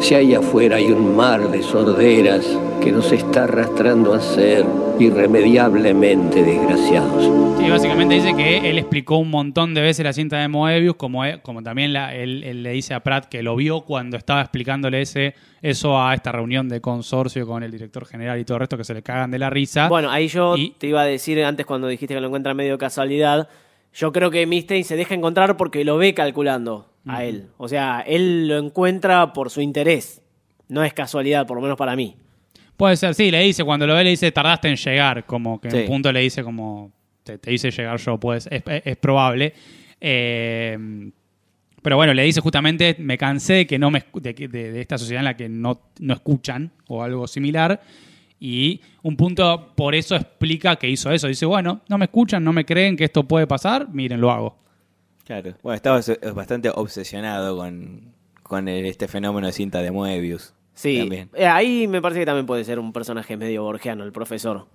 [0.00, 2.46] si ahí afuera hay un mar de sorderas
[2.82, 4.64] que nos está arrastrando a ser
[4.98, 7.58] irremediablemente desgraciados?
[7.58, 11.22] Sí, básicamente dice que él explicó un montón de veces la cinta de Moebius, como,
[11.42, 15.02] como también la- él, él le dice a Pratt que lo vio cuando estaba explicándole
[15.02, 18.76] ese, eso a esta reunión de consorcio con el director general y todo el resto,
[18.78, 19.88] que se le cagan de la risa.
[19.88, 22.78] Bueno, ahí yo Y- te iba a decir antes cuando dijiste que lo encuentra medio
[22.78, 23.48] casualidad.
[23.92, 27.48] Yo creo que Mistein se deja encontrar porque lo ve calculando a él.
[27.56, 30.22] O sea, él lo encuentra por su interés.
[30.68, 32.14] No es casualidad, por lo menos para mí.
[32.76, 35.68] Puede ser, sí, le dice, cuando lo ve le dice, tardaste en llegar, como que
[35.68, 35.80] en Sí.
[35.80, 36.92] un punto le dice como,
[37.24, 39.52] te, te hice llegar yo, pues es, es- es probable.
[40.00, 41.10] Eh,
[41.82, 44.98] pero bueno, le dice justamente, me cansé de que no me de, de- de esta
[44.98, 47.80] sociedad en la que no, no escuchan o algo similar.
[48.38, 51.26] Y un punto por eso explica que hizo eso.
[51.28, 54.56] Dice, bueno, no me escuchan, no me creen que esto puede pasar, miren, lo hago.
[55.30, 55.54] Claro.
[55.62, 58.12] Bueno, estaba s- bastante obsesionado con,
[58.42, 60.54] con el- este fenómeno de cinta de Moebius.
[60.74, 61.30] Sí, También.
[61.34, 64.66] Eh, ahí me parece que también puede ser un personaje medio borgiano, el profesor.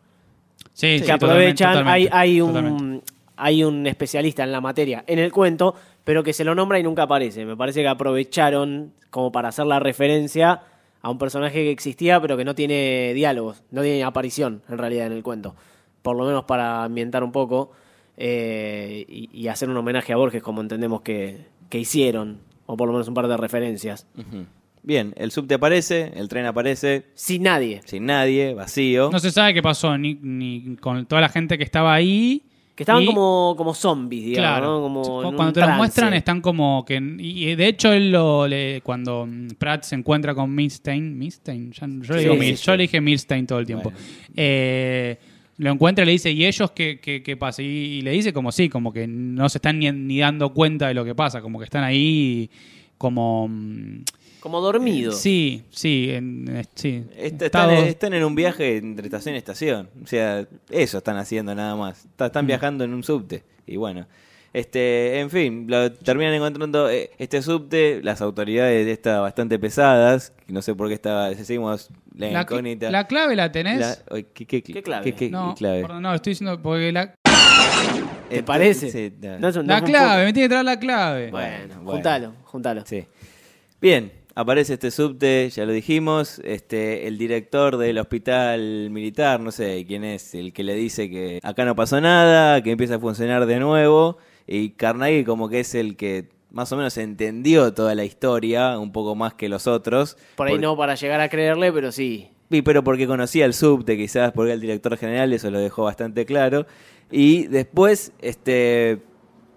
[0.72, 2.84] Sí, que sí, aprovechan, totalmente, hay, hay, totalmente.
[2.84, 3.04] un,
[3.36, 6.84] hay un especialista en la materia en el cuento, pero que se lo nombra y
[6.84, 7.46] nunca aparece.
[7.46, 10.62] Me parece que aprovecharon como para hacer la referencia
[11.02, 15.08] a un personaje que existía, pero que no tiene diálogos, no tiene aparición en realidad
[15.08, 15.54] en el cuento.
[16.02, 17.72] Por lo menos para ambientar un poco
[18.18, 22.88] eh, y, y hacer un homenaje a Borges, como entendemos que, que hicieron, o por
[22.88, 24.08] lo menos un par de referencias.
[24.84, 27.82] Bien, el subte aparece, el tren aparece Sin nadie.
[27.86, 29.10] sin nadie, vacío.
[29.12, 32.44] No se sabe qué pasó ni, ni con toda la gente que estaba ahí.
[32.76, 34.66] Que estaban y- como, como zombies, digamos, Claro.
[34.76, 34.82] ¿no?
[34.82, 35.04] Como
[35.36, 35.78] cuando te los trance.
[35.78, 40.36] muestran están como que y de hecho él lo le, cuando mm, Pratt se encuentra
[40.36, 42.66] con Milstein, Milstein, yo, le Sí, digo sí, Mil- sí.
[42.66, 43.92] yo le dije Milstein todo el tiempo.
[43.92, 44.06] Bueno.
[44.36, 45.18] Eh,
[45.58, 47.62] lo encuentra y le dice, ¿y ellos qué, qué, qué pasa?
[47.62, 50.88] Y, y le dice como sí, como que no se están ni, ni dando cuenta
[50.88, 52.50] de lo que pasa, como que están ahí
[52.98, 53.48] como...
[53.48, 54.04] mm,
[54.40, 55.12] Como dormido.
[55.12, 57.04] Sí, sí, en, eh, sí.
[57.18, 59.90] Est- están, están en un viaje entre estación y estación.
[60.04, 62.06] O sea, eso están haciendo nada más.
[62.06, 62.28] Está- Mm.
[62.28, 63.44] Están viajando en un subte.
[63.68, 64.08] Y bueno,
[64.56, 70.34] este, en fin, lo terminan encontrando eh, este subte, las autoridades de esta bastante pesadas.
[70.48, 72.90] No sé por qué estaba, seguimos la, la, incógnita.
[72.90, 73.80] la clave la tenés.
[73.80, 75.04] La- ¿qué, qué- ¿Qué clave?
[75.04, 75.82] qué- qué no, clave?
[75.82, 77.14] perdón, no, estoy diciendo porque la,
[78.30, 78.90] ¿Te parece?
[78.92, 81.32] Sí, No no la clave, me tiene que traer la clave.
[81.32, 82.84] Bueno, Bueno, juntalo, juntalo.
[82.86, 83.06] Sí.
[83.82, 89.86] Bien, aparece este subte, ya lo dijimos, este, el director del hospital militar, no sé
[89.88, 93.46] quién es, el que le dice que acá no pasó nada, que empieza a funcionar
[93.46, 98.06] de nuevo, y Carnegie como que es el que más o menos entendió toda la
[98.06, 100.18] historia, un poco más que los otros.
[100.38, 102.30] Por ahí no para llegar a creerle, pero sí.
[102.50, 106.26] Y pero porque conocía el subte, quizás porque el director general, eso lo dejó bastante
[106.26, 106.66] claro.
[107.12, 109.02] Y después, este,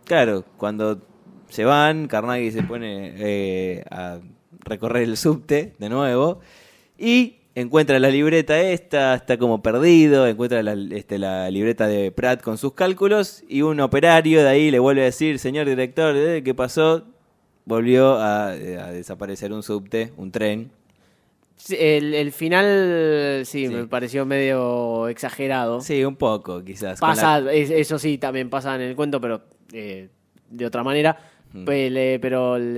[0.04, 1.00] claro, cuando
[1.48, 4.18] se van, Carnegie se pone eh, a
[4.60, 6.40] recorrer el subte de nuevo
[6.98, 12.42] y encuentra la libreta esta, está como perdido, encuentra la, este, la libreta de Pratt
[12.42, 16.42] con sus cálculos y un operario de ahí le vuelve a decir, señor director, ¿eh?
[16.42, 17.04] ¿qué pasó?
[17.64, 20.70] Volvió a, eh, a desaparecer un subte, un tren.
[21.56, 23.74] Sí, El, el final, sí, Sí.
[23.74, 25.80] me pareció medio exagerado.
[25.80, 27.00] Sí, un poco, quizás.
[27.00, 29.42] Pasa, la- eso sí, también pasa en el cuento, pero
[29.72, 30.08] eh,
[30.50, 31.18] de otra manera.
[31.52, 31.64] Mm.
[31.64, 32.76] Pele- pero el,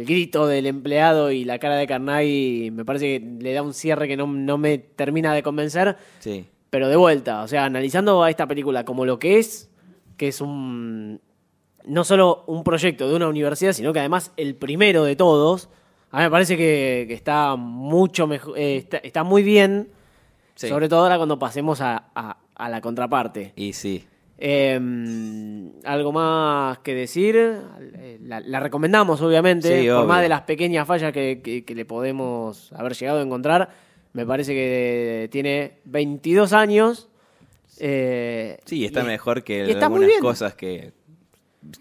[0.00, 3.74] el grito del empleado y la cara de Carnage me parece que le da un
[3.74, 5.96] cierre que no, no me termina de convencer.
[6.20, 6.46] Sí.
[6.70, 9.70] Pero de vuelta, o sea, analizando a esta película como lo que es,
[10.16, 11.20] que es un.
[11.86, 15.68] No solo un proyecto de una universidad, sino que además el primero de todos.
[16.10, 18.56] A mí me parece que, que está mucho mejor.
[18.56, 19.88] eh, está, está muy bien.
[20.54, 20.68] Sí.
[20.68, 23.52] Sobre todo ahora cuando pasemos a, a- a la contraparte.
[23.56, 24.04] Y sí.
[24.38, 27.36] Eh, Algo más que decir.
[28.22, 29.82] La, la recomendamos, obviamente.
[29.82, 33.22] Sí, por más de las pequeñas fallas que, que- que le podemos haber llegado a
[33.22, 33.70] encontrar.
[34.12, 37.08] Me parece que tiene 22 años.
[37.80, 40.92] eh, Sí, está y- mejor que está algunas cosas que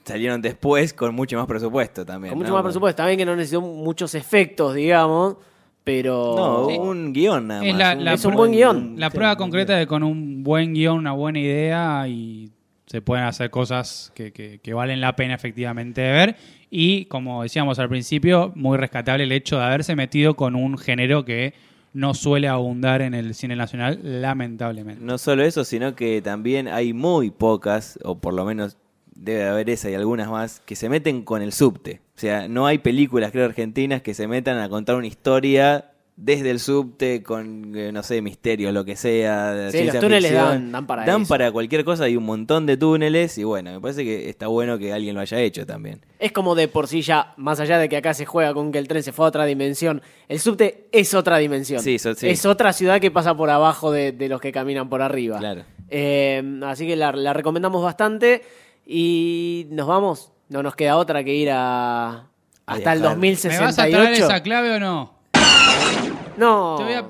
[0.05, 2.31] salieron después con mucho más presupuesto también.
[2.31, 2.55] Con mucho ¿no?
[2.55, 2.97] más presupuesto.
[2.97, 5.37] También que no necesitó muchos efectos, digamos.
[5.83, 6.33] Pero.
[6.37, 6.77] No, Sí.
[6.79, 7.79] un guion nada Es más.
[7.79, 8.95] la- un- la Es un buen guion.
[8.97, 12.49] La prueba concreta de con un buen guion, una buena idea y
[12.85, 16.35] se pueden hacer cosas que, que- que valen la pena efectivamente de ver.
[16.69, 21.25] Y como decíamos al principio, muy rescatable el hecho de haberse metido con un género
[21.25, 21.53] que
[21.93, 25.03] no suele abundar en el cine nacional, lamentablemente.
[25.03, 28.77] No solo eso, sino que también hay muy pocas, o por lo menos
[29.15, 32.01] debe haber esa y algunas más, que se meten con el subte.
[32.15, 36.51] O sea, no hay películas, creo, argentinas que se metan a contar una historia desde
[36.51, 39.71] el subte con, eh, no sé, misterios, lo que sea.
[39.71, 41.29] Sí, los túneles dan- dan para Dan eso.
[41.29, 44.77] para cualquier cosa, hay un montón de túneles y bueno, me parece que está bueno
[44.77, 46.01] que alguien lo haya hecho también.
[46.19, 48.77] Es como de por sí ya, más allá de que acá se juega con que
[48.77, 51.81] el tren se fue a otra dimensión, el subte es otra dimensión.
[51.81, 51.95] Sí.
[52.21, 55.39] Es otra ciudad que pasa por abajo de, de los que caminan por arriba.
[55.39, 55.63] Claro.
[55.89, 58.43] Eh, así que la, la recomendamos bastante
[58.85, 60.31] y nos vamos.
[60.49, 62.27] No nos queda otra que ir a
[62.65, 63.17] hasta el viajar.
[63.17, 63.39] ¿Me vas
[63.79, 64.25] a traer 2068.
[64.25, 65.13] esa clave o no?
[66.37, 66.75] No.
[66.77, 67.05] Te voy a-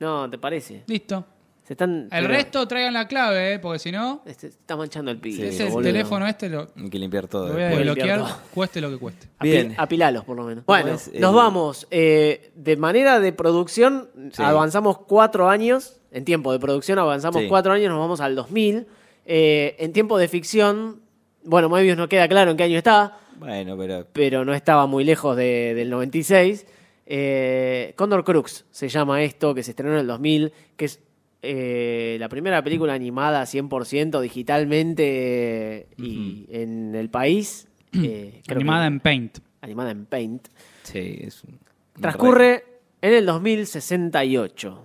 [0.00, 0.82] No, ¿te parece?
[0.86, 1.24] Listo.
[1.64, 3.58] Se están, El pero- resto traigan la clave, ¿eh?
[3.60, 5.44] porque si no, este, está manchando el piso.
[5.44, 5.82] ese boludo.
[5.82, 7.46] teléfono este lo, Hay que limpiar todo.
[7.48, 9.28] lo voy a desbloquear, cueste lo que cueste.
[9.40, 9.72] Bien.
[9.78, 10.66] Apilalos, por lo menos.
[10.66, 11.86] Bueno, es nos vamos.
[11.92, 14.42] eh, de manera de producción, Sí.
[14.42, 16.00] avanzamos cuatro años.
[16.10, 17.48] En tiempo de producción avanzamos Sí.
[17.48, 18.86] cuatro años, nos vamos al 2000.
[19.26, 21.00] Eh, en tiempo de ficción,
[21.44, 25.04] bueno, Moebius no queda claro en qué año está, Bueno, pero pero no estaba muy
[25.04, 26.66] lejos de- del 96.
[27.06, 31.00] Eh, Condor Crux se llama esto, que se estrenó en el 2000, que es
[31.44, 37.66] eh, la primera película animada 100% digitalmente y en el país.
[37.92, 39.38] eh, que- Animada en Paint.
[39.60, 40.48] animada en Paint.
[40.84, 41.58] sí, es un
[42.00, 42.64] Transcurre
[43.00, 44.84] en el 2068.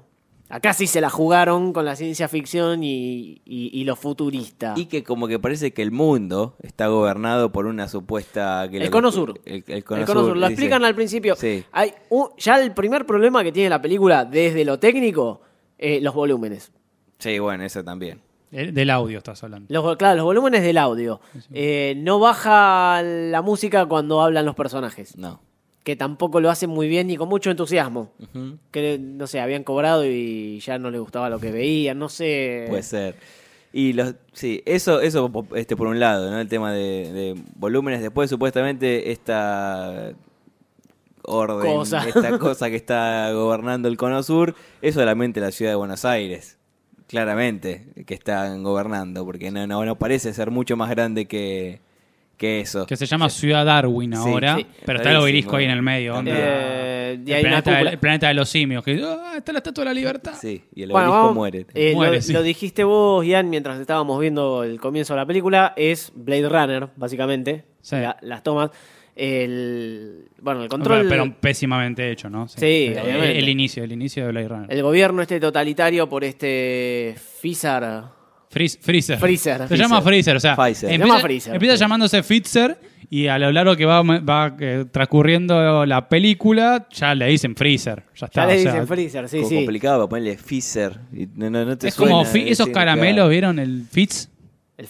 [0.50, 4.74] Acá sí se la jugaron con la ciencia ficción y, y- y lo futurista.
[4.78, 8.68] Y que como que parece que el mundo está gobernado por una supuesta...
[8.72, 9.40] Que el lo- cono sur.
[9.46, 10.38] El, el El cono sur, sur.
[10.38, 10.54] Lo dice.
[10.54, 11.36] explican al principio.
[11.36, 11.66] Sí.
[11.74, 15.42] Hay un- ya el primer problema que tiene la película desde lo técnico,
[15.78, 16.72] eh, los volúmenes.
[17.20, 18.22] Sí, bueno, eso también.
[18.52, 19.68] Eh, Del audio estás hablando.
[19.70, 21.20] Los, claro, los volúmenes del audio.
[21.52, 25.18] Eh, no baja la música cuando hablan los personajes.
[25.18, 25.42] No.
[25.88, 28.12] Que tampoco lo hacen muy bien ni con mucho entusiasmo.
[28.72, 32.66] Que, no sé, habían cobrado y ya no les gustaba lo que veían, no sé.
[32.68, 33.16] Puede ser.
[33.72, 36.42] Y los, sí, eso, eso este, por un lado, ¿no?
[36.42, 38.02] El tema de, de volúmenes.
[38.02, 40.12] Después, supuestamente, esta
[41.24, 42.06] orden, Cosa.
[42.06, 46.58] esta cosa que está gobernando el cono sur, es solamente la ciudad de Buenos Aires.
[47.08, 51.80] Claramente, que están gobernando, porque no, no, no parece ser mucho más grande que,
[52.38, 52.86] que eso.
[52.86, 54.66] Que se llama Ciudad Darwin ahora, sí.
[54.86, 56.16] pero está el obelisco ahí en el medio.
[56.16, 56.32] onda.
[56.36, 58.84] Eh, y el, hay planeta, el de los simios.
[58.84, 60.34] Que, ah, está la estatua de la libertad.
[60.40, 61.66] Sí, y el Bueno, obelisco vamos- muere.
[61.74, 62.34] eh, Muere, lo, sí.
[62.34, 66.88] lo dijiste vos, Ian, mientras estábamos viendo el comienzo de la película, es Blade Runner,
[66.96, 67.66] básicamente.
[67.82, 67.96] Sí.
[67.96, 68.70] La- las tomas.
[69.16, 71.08] El, bueno, el control.
[71.10, 72.48] Pero, pero pésimamente hecho, ¿no?
[72.48, 74.72] Sí, el inicio, el inicio de Blade Runner.
[74.72, 78.16] el gobierno este totalitario por este Fizar.
[78.50, 79.18] Freezer.
[79.20, 79.68] Freezer.
[79.68, 80.90] Se llama Freezer, o sea, Pfizer.
[80.90, 81.54] Se empieza, llama Freezer.
[81.54, 82.78] empieza llamándose Fitzer
[83.10, 88.04] y a lo largo que va, va eh, transcurriendo la película, ya le dicen Freezer.
[88.16, 88.42] Ya está.
[88.42, 89.56] Ya le o sea, dicen Freezer, sí, Como sí.
[89.56, 91.00] complicado ponerle Fisher.
[91.14, 93.60] y no, no, no te es como suena fi- esos caramelos, ¿vieron?
[93.60, 94.30] El Fitz.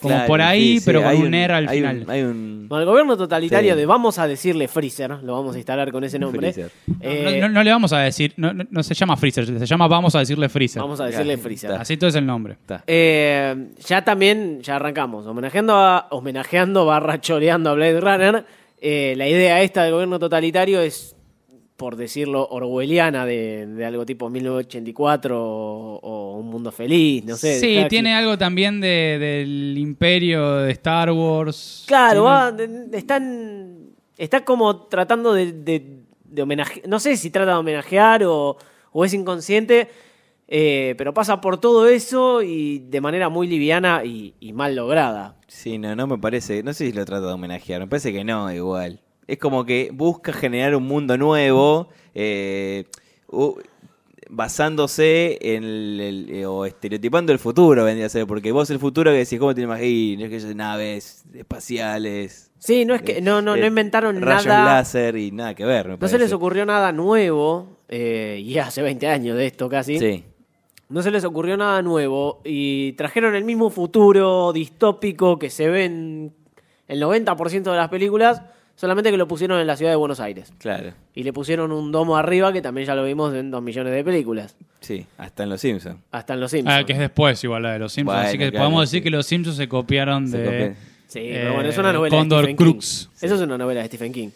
[0.01, 2.01] Como Claro, por ahí, sí, sí, pero con hay un er al hay final.
[2.03, 3.79] un- hay un- Bueno, el gobierno totalitario Sí.
[3.79, 6.53] de vamos a decirle Freezer, lo vamos a instalar con ese nombre.
[6.99, 9.65] Eh, no, no- no le vamos a decir, no, no- no se llama Freezer, se
[9.65, 10.81] llama Vamos a decirle Freezer.
[10.81, 11.69] Vamos a decirle Claro, Freezer.
[11.71, 11.81] está.
[11.81, 12.57] Así todo es el nombre.
[12.85, 18.45] Eh, ya también, ya arrancamos, homenajeando, a, homenajeando barra choreando a Blade Runner.
[18.79, 21.15] eh, la idea esta del gobierno totalitario es,
[21.77, 27.59] por decirlo, orwelliana de, de algo tipo 1984 o, o Un Mundo Feliz, no sé.
[27.59, 31.85] Sí, tiene algo también de- del imperio de Star Wars.
[31.87, 37.51] Claro, va, de- están, está como tratando de, de, de homenajear, no sé si trata
[37.51, 38.57] de homenajear o,
[38.91, 39.87] o es inconsciente,
[40.47, 45.35] eh, pero pasa por todo eso y de manera muy liviana y, y mal lograda.
[45.47, 46.63] Sí, no, no me parece.
[46.63, 47.81] No sé si lo trata de homenajear.
[47.81, 49.01] Me parece que no, igual.
[49.27, 52.85] Es como que busca generar un mundo nuevo, eh,
[54.29, 58.27] basándose en el, el- eh, o estereotipando el futuro, vendría a ser.
[58.27, 60.29] Porque vos el futuro que decís, ¿cómo te imaginas?
[60.29, 62.51] Que naves espaciales.
[62.59, 64.65] Sí, no es que no, no, no eh, inventaron rayos nada.
[64.77, 65.87] láser y nada que ver.
[65.89, 69.99] me No se les ocurrió nada nuevo, eh, y hace 20 años de esto casi.
[69.99, 70.23] Sí.
[70.89, 75.85] No se les ocurrió nada nuevo y trajeron el mismo futuro distópico que se ve
[75.85, 76.33] en
[76.87, 78.41] el 90% de las películas,
[78.77, 80.53] solamente que lo pusieron en la ciudad de Buenos Aires.
[80.59, 80.93] Claro.
[81.13, 84.03] Y le pusieron un domo arriba que también ya lo vimos en dos millones de
[84.03, 84.55] películas.
[84.79, 85.97] Sí, hasta en Los Simpsons.
[86.11, 86.77] Hasta en Los Simpsons.
[86.79, 88.15] Ah, que es después igual la de los Simpsons.
[88.15, 89.03] Bueno, así que claro, podemos decir sí.
[89.03, 90.75] que los Simpsons se copiaron Se de.
[91.07, 93.09] Sí, eh, pero bueno, es una novela Condor de Stephen Crux.
[93.13, 93.25] King.
[93.25, 94.29] Eso es una novela de Stephen King.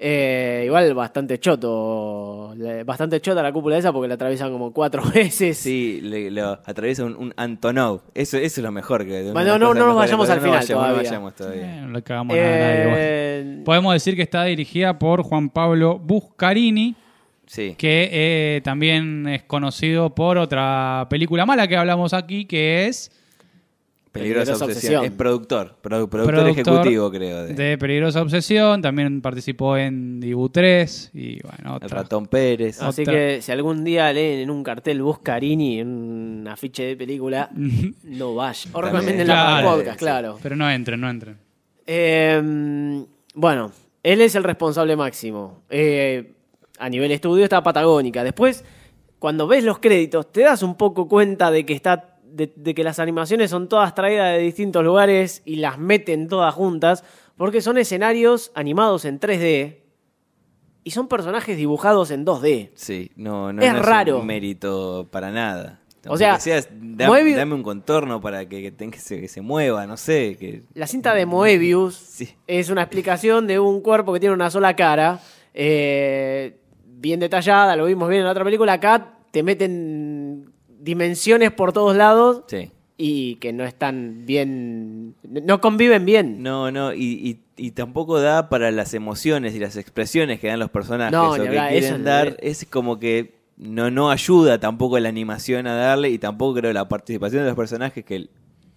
[0.00, 2.54] Eh, igual bastante choto.
[2.86, 5.58] Bastante chota la cúpula esa porque la atraviesan como cuatro veces.
[5.58, 8.02] Sí, le- lo atraviesa un, un Antonov.
[8.14, 9.32] Eso, eso es lo mejor que.
[9.32, 10.96] Bueno, no- no nos vayamos al final vayamos, todavía.
[10.96, 11.78] No vayamos todavía.
[11.78, 12.84] Eh, no le cagamos nada a nadie.
[12.96, 16.94] Eh, Podemos decir que está dirigida por Juan Pablo Buscarini,
[17.46, 17.74] Sí.
[17.76, 23.10] que eh, también es conocido por otra película mala que hablamos aquí, que es
[24.12, 24.94] Peligrosa, Peligrosa obsesión.
[24.96, 25.04] obsesión.
[25.04, 25.66] Es productor.
[25.82, 27.44] produ- productor, productor ejecutivo, creo.
[27.46, 28.80] De, de Peligrosa Obsesión.
[28.82, 32.02] También participó en Dibu 3 y bueno, el otra.
[32.02, 32.80] ratón Pérez.
[32.82, 33.12] Así Otra.
[33.14, 37.50] que si algún día leen en un cartel Buscarini en un afiche de película,
[38.04, 38.70] no vaya.
[38.72, 39.76] O recomienden la el Claro.
[39.76, 40.38] podcast, claro.
[40.42, 41.38] Pero no entren, no entren.
[41.86, 45.62] Eh, bueno, él es el responsable máximo.
[45.70, 46.32] Eh,
[46.78, 48.22] a nivel estudio está Patagónica.
[48.24, 48.64] Después,
[49.18, 52.14] cuando ves los créditos, te das un poco cuenta de que está.
[52.30, 56.54] De, de que las animaciones son todas traídas de distintos lugares y las meten todas
[56.54, 57.04] juntas,
[57.36, 59.78] porque son escenarios animados en 3D
[60.84, 62.70] y son personajes dibujados en 2D.
[62.74, 64.20] Sí, no, no, Es no raro.
[64.20, 65.80] un mérito para nada.
[66.06, 69.86] O sea, da- Moebius- dame un contorno para que, que, que se, que se mueva,
[69.86, 70.36] no sé.
[70.38, 72.28] Que, La cinta de Moebius Sí.
[72.46, 75.20] es una explicación de un cuerpo que tiene una sola cara,
[75.54, 78.74] eh, bien detallada, lo vimos bien en la otra película.
[78.74, 80.27] Acá te meten
[80.78, 82.70] dimensiones por todos lados sí.
[82.96, 86.42] y que no están bien, no conviven bien.
[86.42, 90.58] No, no, y, y, y tampoco da para las emociones y las expresiones que dan
[90.58, 92.36] los personajes No, o que quieren eso- dar.
[92.40, 96.88] Es como que no, no ayuda tampoco la animación a darle y tampoco creo la
[96.88, 98.28] participación de los personajes que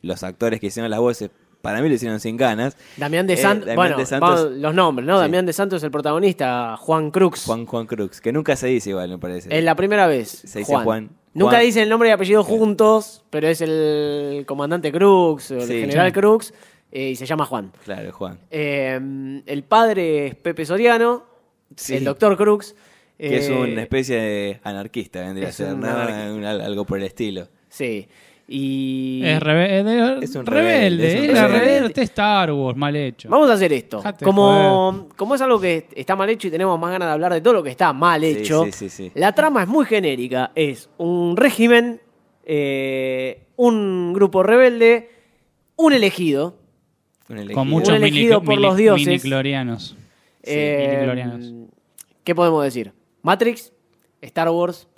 [0.02, 1.30] los actores que hicieron las voces,
[1.62, 2.76] para mí lo hicieron sin ganas.
[2.98, 5.18] Damián de Eh, Santos, Damián bueno, de Santos- los nombres, ¿no?
[5.18, 5.22] Sí.
[5.22, 7.46] Damián de Santos es el protagonista, Juan Crux.
[7.46, 9.56] Juan Juan Crux, que nunca se dice igual, me parece.
[9.56, 10.30] Es la primera vez.
[10.30, 11.12] Se dice Juan.
[11.34, 11.66] Nunca Juan.
[11.66, 15.80] dice el nombre y apellido juntos, pero es el comandante Crux, o el Sí.
[15.82, 16.12] general.
[16.12, 16.54] Crux,
[16.92, 17.72] eh, y se llama Juan.
[17.86, 18.38] Claro, Juan.
[18.50, 21.24] Eh, el padre es Pepe Soriano,
[21.76, 21.96] Sí.
[21.96, 22.76] el doctor Crux.
[23.18, 25.88] Que es eh, una especie de anarquista, vendría a es ser, un ¿no?
[25.88, 26.34] anarquista.
[26.34, 27.48] Un- algo por el estilo.
[27.70, 28.08] Sí.
[28.54, 29.22] Y.
[29.24, 31.66] Es, rebe- es un rebelde, rebelde, es un es la rebelde.
[31.80, 33.30] rebelde de Star Wars, mal hecho.
[33.30, 33.98] Vamos a hacer esto.
[33.98, 37.34] Dejate Como, como es algo que está mal hecho y tenemos más ganas de hablar
[37.34, 39.12] de todo lo que está mal hecho, sí, sí, sí.
[39.16, 40.52] la trama es muy genérica.
[40.54, 42.02] Es un régimen,
[42.44, 45.10] eh, un grupo rebelde,
[45.78, 46.58] un elegido.
[47.30, 47.56] Un elegido.
[47.56, 49.08] Con muchos Un elegido mini, por mini- los dioses.
[49.08, 49.96] miniclorianos.
[50.44, 51.54] Sí, Eh, miniclorianos.
[52.26, 52.92] ¿Qué podemos decir?
[53.22, 53.72] Matrix,
[54.22, 54.90] Star Wars.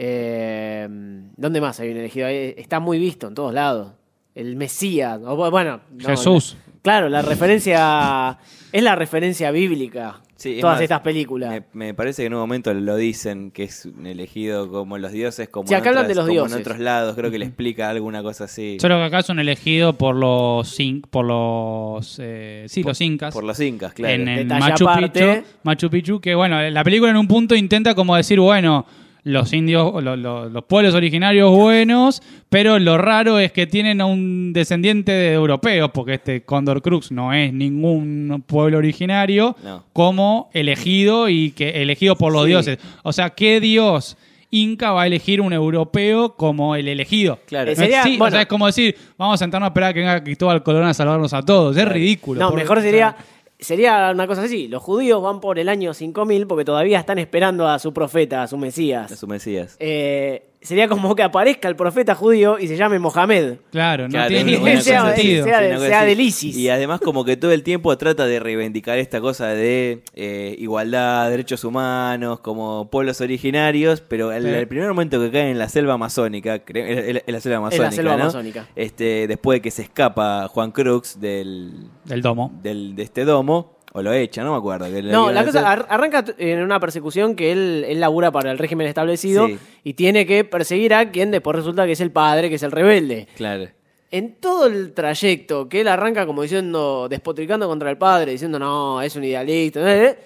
[0.00, 0.88] Eh,
[1.36, 2.28] ¿Dónde más hay un elegido?
[2.28, 3.92] Está muy visto en todos lados.
[4.34, 5.18] El Mesías.
[5.24, 6.56] o bueno, no, Jesús.
[6.56, 8.38] la- claro, la referencia.
[8.70, 10.20] Es la referencia bíblica.
[10.36, 11.50] Sí, es todas más, estas películas.
[11.50, 15.10] Me, me parece que en un momento lo dicen que es un elegido como los
[15.10, 16.54] dioses, como, Sí, en, acá hablan otras- de los como dioses.
[16.54, 17.16] en otros lados.
[17.16, 18.76] Creo que le explica alguna cosa así.
[18.80, 20.78] Solo que acá son elegidos por los
[21.10, 23.34] por los eh, sí, los incas.
[23.34, 24.14] Por los incas, claro.
[24.14, 24.86] en el Detalle Machu.
[25.12, 28.86] Picchu, Machu Picchu, que bueno, la película en un punto intenta como decir, bueno,
[29.28, 34.06] los indios, lo- lo- los pueblos originarios buenos, pero lo raro es que tienen a
[34.06, 39.84] un descendiente de europeos, porque este Condor Crux no es ningún pueblo originario, No.
[39.92, 42.48] como elegido y que elegido por los Sí.
[42.48, 42.78] dioses.
[43.02, 44.16] O sea, ¿qué dios
[44.50, 47.38] inca va a elegir un europeo como el elegido.
[47.46, 47.74] Claro.
[47.74, 48.30] Sería- sí, o bueno.
[48.30, 50.94] sea, es como decir, vamos a sentarnos a esperar a que venga Cristóbal Colón a
[50.94, 51.76] salvarnos a todos.
[51.76, 52.40] Es ridículo.
[52.40, 53.14] No, mejor o sería,
[53.58, 54.68] sería una cosa así.
[54.68, 58.46] Los judíos van por el año 5000 porque todavía están esperando a su profeta, a
[58.46, 59.12] su Mesías.
[59.12, 59.76] A su Mesías.
[59.78, 63.58] Eh, sería como que aparezca el profeta judío y se llame Mohamed.
[63.70, 65.44] Claro, no Claro, tiene ningún sea- sentido.
[65.46, 66.56] sea- del ISIS.
[66.56, 71.30] Y además como que todo el tiempo trata de reivindicar esta cosa de eh, igualdad,
[71.30, 75.94] derechos humanos, como pueblos originarios, pero el, el primer momento que caen en la selva
[75.94, 78.22] amazónica, creo- en la- en la selva amazónica, selva ¿no?
[78.24, 78.66] amazónica.
[78.76, 81.72] Este, después de que se escapa Juan Crux del,
[82.04, 82.52] Del domo.
[82.62, 84.86] del- de este domo, o lo echa, no me acuerdo.
[84.90, 85.86] que No, la cosa hacer.
[85.88, 89.58] arranca en una persecución que él, él labura para el régimen establecido Sí.
[89.84, 92.72] y tiene que perseguir a quien después resulta que es el padre, que es el
[92.72, 93.28] rebelde.
[93.36, 93.68] Claro.
[94.10, 99.02] En todo el trayecto que él arranca como diciendo, despotricando contra el padre, diciendo no,
[99.02, 100.16] es un idealista, eh,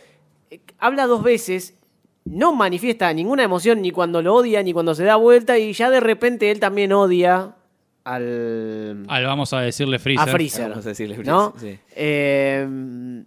[0.78, 1.74] habla dos veces,
[2.24, 5.90] no manifiesta ninguna emoción ni cuando lo odia ni cuando se da vuelta y ya
[5.90, 7.56] de repente él también odia
[8.04, 10.28] al, Al vamos a decirle Freezer.
[10.28, 10.68] a Freezer.
[10.70, 11.50] Vamos a decirle ¿no?
[11.52, 11.80] Freezer, sí.
[11.96, 13.24] Eh,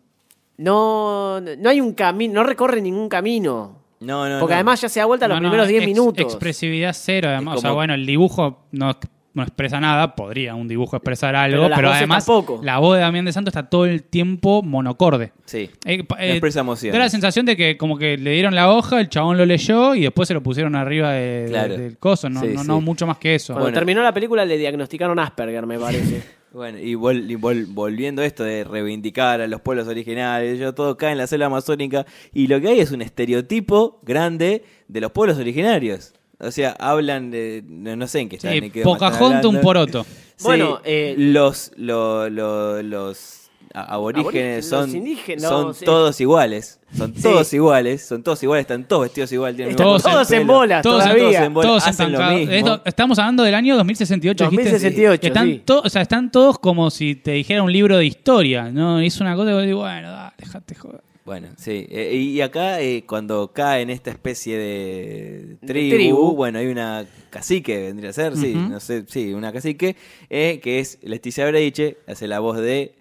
[0.58, 3.84] no, no hay un camino, no recorre ningún camino.
[4.02, 4.58] No, no, Porque no.
[4.58, 6.22] además ya se da vuelta los primeros 10 ex- minutos.
[6.26, 7.58] Expresividad cero, además.
[7.58, 8.92] O sea, bueno, el dibujo no,
[9.34, 10.16] no expresa nada.
[10.16, 12.60] Podría un dibujo expresar algo, Pero además tampoco.
[12.64, 15.32] la voz de Damián de Santo está todo el tiempo monocorde.
[15.46, 15.70] Sí.
[15.86, 16.94] Eh, pa- No eh, expresa emociones.
[16.94, 19.96] Da la sensación de que como que le dieron la hoja, el chabón lo leyó
[19.96, 21.78] y después se lo pusieron arriba de- de- Claro.
[21.78, 22.30] del coso.
[22.30, 22.68] No, Sí, no, sí.
[22.68, 23.54] no mucho más que eso.
[23.54, 23.76] Cuando Bueno.
[23.76, 26.22] terminó la película le diagnosticaron Asperger, me parece.
[26.56, 30.74] Bueno, y, vol- y vol- volviendo a esto de reivindicar a los pueblos originales, yo
[30.74, 35.02] todo cae en la selva amazónica y lo que hay es un estereotipo grande de
[35.02, 36.14] los pueblos originarios.
[36.40, 38.54] O sea, hablan de, no, no sé en qué están.
[38.54, 40.04] Sí, Pocahontas, un poroto.
[40.38, 43.45] Sí, Bueno, eh, los, lo- lo- los
[43.76, 45.86] aborígenes Aborígenes, son, los indígenas, son no, sí.
[45.86, 46.80] todos iguales.
[46.96, 47.22] Son Sí.
[47.22, 49.56] todos iguales, son todos iguales, están todos vestidos igual.
[49.56, 51.24] tienen Están Todos en bolas Todos, todavía.
[51.24, 51.70] todos en bolas.
[51.70, 52.52] todos hacen lo mismo.
[52.54, 54.64] Esto- estamos hablando del año 2068, dijiste.
[54.72, 55.62] 2068, están sí.
[55.66, 58.72] to- o sea, están todos como si te dijera un libro de historia.
[58.72, 59.00] ¿no?
[59.00, 61.02] Es una cosa que vos decís, bueno, dale, dejate joder.
[61.26, 61.88] Bueno, sí.
[61.90, 67.04] Eh, y acá, eh, cuando cae en esta especie de De tribu, bueno, hay una
[67.32, 69.96] cacique, vendría a ser, sí, no sé, sí, una cacique,
[70.30, 72.94] eh, que es Leticia Breiche, hace la voz de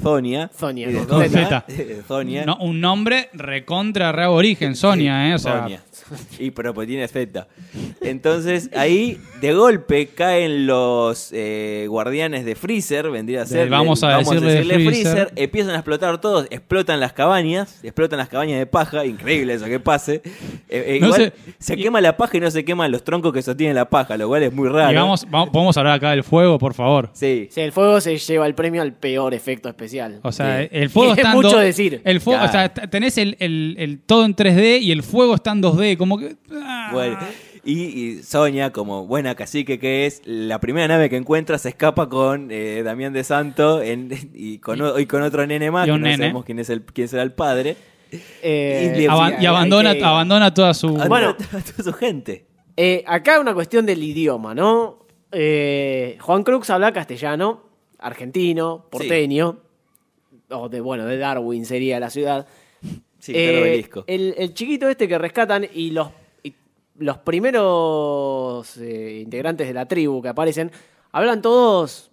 [0.00, 0.50] Zonia.
[0.56, 1.64] Zonia, Y de con Z.
[2.06, 2.44] Zonia.
[2.46, 5.34] No, un nombre recontra re aborigen, Sonia, ¿eh?
[5.34, 5.82] O sea, Sonia.
[6.38, 7.46] Y pero pues tiene Z.
[8.00, 13.68] Entonces ahí de golpe caen los eh, guardianes de Freezer, vendría a ser.
[13.68, 15.32] vamos a decirle de Freezer.
[15.36, 19.80] Empiezan a explotar todos, explotan las cabañas, explotan las cabañas de paja, increíble eso que
[19.80, 20.22] pase.
[20.24, 23.02] Eh, eh, No igual sé- se y- quema la paja y no se queman los
[23.04, 24.92] troncos que sostienen la paja, lo cual es muy raro.
[24.92, 27.10] y vamos, vamos- podemos hablar acá del fuego, por favor.
[27.12, 27.48] Sí.
[27.50, 29.87] Sí, el fuego se lleva el premio al peor efecto especial.
[30.22, 30.68] O sea, Sí.
[30.72, 32.00] el fuego es está mucho decir.
[32.04, 32.82] El fuego, o sea, Claro.
[32.82, 36.18] t- tenés el, el- el todo en 3D y el fuego está en 2D, como
[36.18, 36.90] que ah.
[36.92, 37.18] Bueno,
[37.64, 42.08] y, y Sonia, como buena cacique que es, la primera nave que encuentra se escapa
[42.08, 45.90] con eh, Damián de Santo en- y, con, o- y con otro nene más, Y
[45.92, 46.16] que no nene.
[46.16, 47.76] sabemos quién, es el, quién será el padre.
[48.42, 48.96] Eh,
[49.40, 50.88] Y abandona, que- abandona toda su.
[50.88, 51.36] Bueno.
[51.76, 52.46] toda- su gente.
[52.76, 55.04] Eh, acá una cuestión del idioma, ¿no?
[55.32, 57.64] Eh, Juan Crux habla castellano,
[57.98, 59.58] argentino, porteño,
[60.50, 62.46] o de, bueno, de Darwin sería la ciudad.
[63.18, 66.08] Sí, Eh, el, el chiquito este que rescatan y los,
[66.44, 66.54] y
[66.98, 70.70] los primeros eh, integrantes de la tribu que aparecen
[71.12, 72.10] hablan todos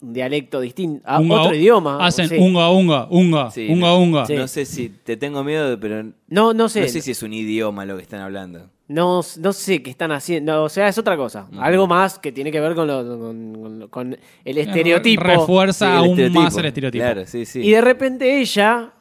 [0.00, 1.98] un dialecto distinto, a unga- otro idioma.
[2.06, 2.36] Hacen sí.
[2.38, 4.26] unga, unga, unga, Sí, unga, no, unga.
[4.26, 4.34] Sí.
[4.36, 6.88] No sé si te tengo miedo, pero no No, no sé.
[6.88, 8.70] sé si es un idioma lo que están hablando.
[8.88, 10.64] No, no sé qué están haciendo.
[10.64, 11.46] O sea, es otra cosa.
[11.58, 15.22] Algo más que tiene que ver con, lo- con- con- con el estereotipo.
[15.22, 16.40] Refuerza Sí, el aún estereotipo.
[16.40, 17.04] más el estereotipo.
[17.04, 17.60] Claro, sí, sí.
[17.60, 18.92] Y de repente ella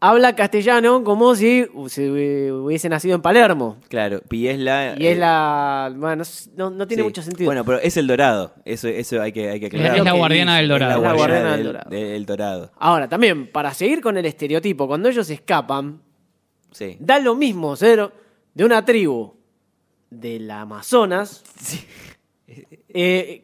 [0.00, 2.10] habla castellano como si se
[2.52, 3.76] hubiese nacido en Palermo.
[3.88, 4.94] Claro, y es la...
[4.98, 5.92] Y es eh, la.
[5.94, 6.24] Bueno,
[6.56, 7.06] no, no tiene sí.
[7.08, 7.46] mucho sentido.
[7.48, 8.54] Bueno, pero es el dorado.
[8.64, 9.98] Eso, eso hay que, hay que Es aclarar.
[9.98, 10.96] la que guardiana del dorado.
[10.96, 11.90] Es la guardiana del del, dorado.
[11.90, 12.70] del dorado.
[12.78, 16.00] Ahora, también, para seguir con el estereotipo, cuando ellos escapan,
[16.70, 16.96] Sí.
[17.00, 18.10] da lo mismo ser
[18.56, 19.34] de una tribu
[20.08, 21.44] del Amazonas
[22.88, 23.42] eh,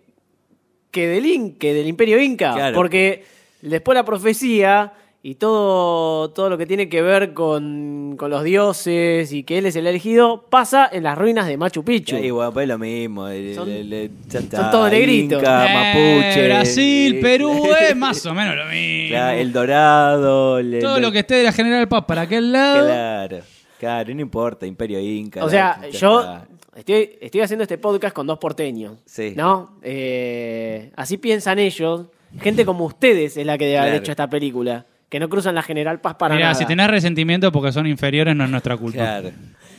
[0.90, 2.54] que, del In- que del Imperio Inca.
[2.54, 2.74] Claro.
[2.74, 3.24] Porque
[3.60, 9.32] después la profecía y todo, todo lo que tiene que ver con, con los dioses
[9.32, 12.16] y que él es el elegido pasa en las ruinas de Machu Picchu.
[12.16, 13.28] Sí, bueno, pues es lo mismo.
[13.28, 14.10] el- Son- el-
[14.50, 15.40] todos negritos.
[15.42, 16.46] Inca, Eh, mapuche.
[16.48, 19.08] Brasil, eh, Perú, es más o menos lo mismo.
[19.10, 20.58] claro, el dorado.
[20.58, 22.86] el- Todo el- lo que esté de la General Paz para aquel lado.
[22.86, 23.38] Claro,
[23.82, 25.44] claro, no importa, Imperio Inca.
[25.44, 26.38] O sea, la- yo
[26.76, 28.98] estoy, estoy haciendo este podcast con dos porteños.
[29.06, 29.34] Sí.
[29.36, 29.76] ¿No?
[29.82, 32.06] Eh, así piensan ellos.
[32.40, 34.02] Gente como ustedes es la que debe haber Claro.
[34.04, 34.86] hecho esta película.
[35.08, 36.54] Que no cruzan la General Paz para Mirá, nada.
[36.58, 38.98] si tenés resentimiento porque son inferiores, no es nuestra culpa.
[38.98, 39.30] Claro.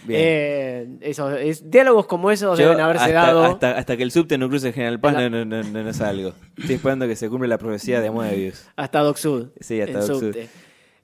[0.05, 0.19] Bien.
[0.21, 3.43] Eh, eso, es- diálogos como esos Yo deben haberse hasta, dado.
[3.45, 6.33] Hasta, hasta que el subte no cruce General Paz La- no, no, no, no salgo.
[6.57, 8.65] Estoy esperando que se cumpla la profecía de Moebius.
[8.75, 9.47] Hasta Doc Sud.
[9.61, 10.35] Sí, hasta Doc Sud.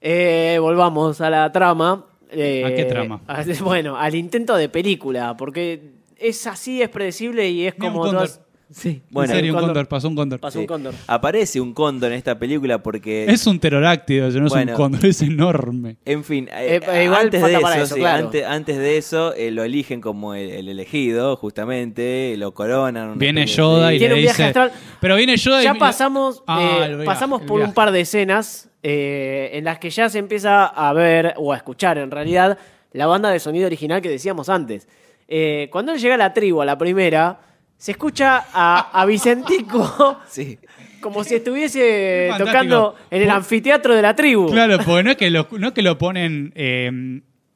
[0.02, 2.06] Eh, volvamos a la trama.
[2.32, 3.20] Eh, ¿A qué trama?
[3.26, 8.00] a- bueno, al intento de película, porque es así, es predecible y es un como...
[8.00, 8.14] cóndor.
[8.26, 8.40] todas-
[8.72, 9.70] Sí, Bueno, en serio, un cóndor.
[9.74, 10.38] cóndor, pasó un cóndor.
[10.38, 10.60] pasó Sí.
[10.60, 10.94] un cóndor.
[11.08, 13.24] Aparece un cóndor en esta película porque...
[13.28, 15.96] Es un pterodáctido, no es un cóndor, es enorme.
[16.04, 18.26] En fin, eh, Eh, eh, igual antes, de eso, eso, sí, claro.
[18.26, 23.18] antes, antes de eso eh, lo eligen como el, el elegido, justamente, lo coronan.
[23.18, 24.60] Viene Yoda y Tiene le un viaje dice...
[24.60, 24.72] astral.
[25.00, 25.64] Pero viene Yoda y...
[25.64, 30.08] Ya pasamos, Ah, eh, pasamos por un par de escenas eh, en las que ya
[30.08, 32.58] se empieza a ver o a escuchar en realidad
[32.92, 34.88] la banda de sonido original que decíamos antes.
[35.28, 37.38] Eh, cuando él llega a la tribu, a la primera,
[37.76, 40.58] se escucha a, a Vicentico Sí.
[41.00, 42.50] como si estuviese Fantástico.
[42.52, 44.50] tocando en el anfiteatro de la tribu.
[44.50, 46.52] Claro, porque no es que lo, no es que lo ponen...
[46.56, 46.90] eh,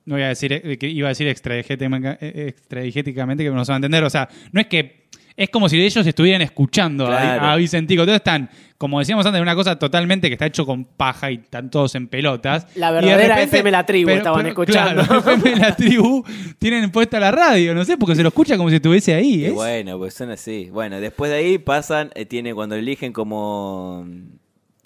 [0.07, 3.77] no voy a decir, que iba a decir extradigética- eh, extradigéticamente, que no se va
[3.77, 4.05] a entender.
[4.05, 5.05] O sea, no es que...
[5.37, 7.45] Es como si ellos estuvieran escuchando a- Claro.
[7.47, 8.03] a, Vicentico.
[8.03, 11.71] Entonces están, como decíamos antes, una cosa totalmente que está hecho con paja y están
[11.71, 12.69] todos en pelotas.
[12.77, 15.03] La Y de verdadera FM La Tribu estaban escuchando.
[15.05, 16.25] Claro, FM La Tribu
[16.61, 19.43] tienen puesta la radio, no sé, porque se lo escucha como si estuviese ahí.
[19.43, 19.53] Y ¿es?
[19.53, 20.69] bueno, pues son así.
[20.71, 24.07] Bueno, después de ahí pasan, eh, tiene cuando eligen como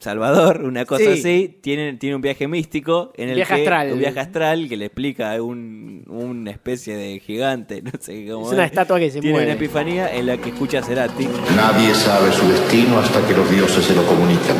[0.01, 1.11] Salvador, una cosa Sí.
[1.19, 3.93] así, tienen, tiene un viaje místico en el Viaje que astral.
[3.93, 8.47] un viaje astral que le explica a un, una especie de gigante, no sé cómo
[8.47, 9.47] Es una estatua que se tiene mueve.
[9.47, 11.29] una epifanía en la que escucha a Cerati.
[11.57, 14.57] Nadie sabe su destino hasta que los dioses se lo comunican.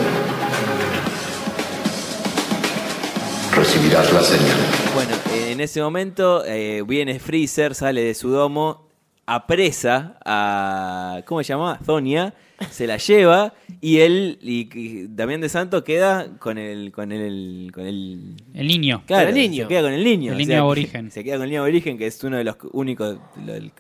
[3.55, 4.57] Recibirás la señal.
[4.95, 5.15] Bueno,
[5.51, 8.88] en ese momento eh, viene Freezer, sale de su domo,
[9.29, 11.21] apresa a.
[11.27, 11.79] ¿Cómo se llama?
[11.85, 12.33] Zonia,
[12.71, 16.91] se la lleva y él, y, y Damián de Santo queda con el.
[16.93, 17.71] con el.
[17.75, 18.35] con el.
[18.55, 19.03] El niño.
[19.07, 19.65] Claro, el niño.
[19.65, 20.31] se queda con el niño.
[20.33, 21.11] El o niño sea, aborigen.
[21.13, 23.19] Se queda con el niño aborigen, que es uno de los únicos,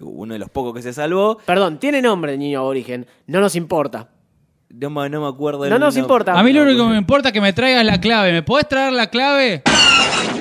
[0.01, 1.38] uno de los pocos que se salvó.
[1.46, 3.07] Perdón, tiene nombre el niño aborigen.
[3.26, 4.11] No nos importa.
[4.70, 6.38] No, me- no me acuerdo No el nos importa.
[6.38, 8.32] A mí lo único que me importa es que me traigas la clave.
[8.32, 9.62] ¿Me podés traer la clave?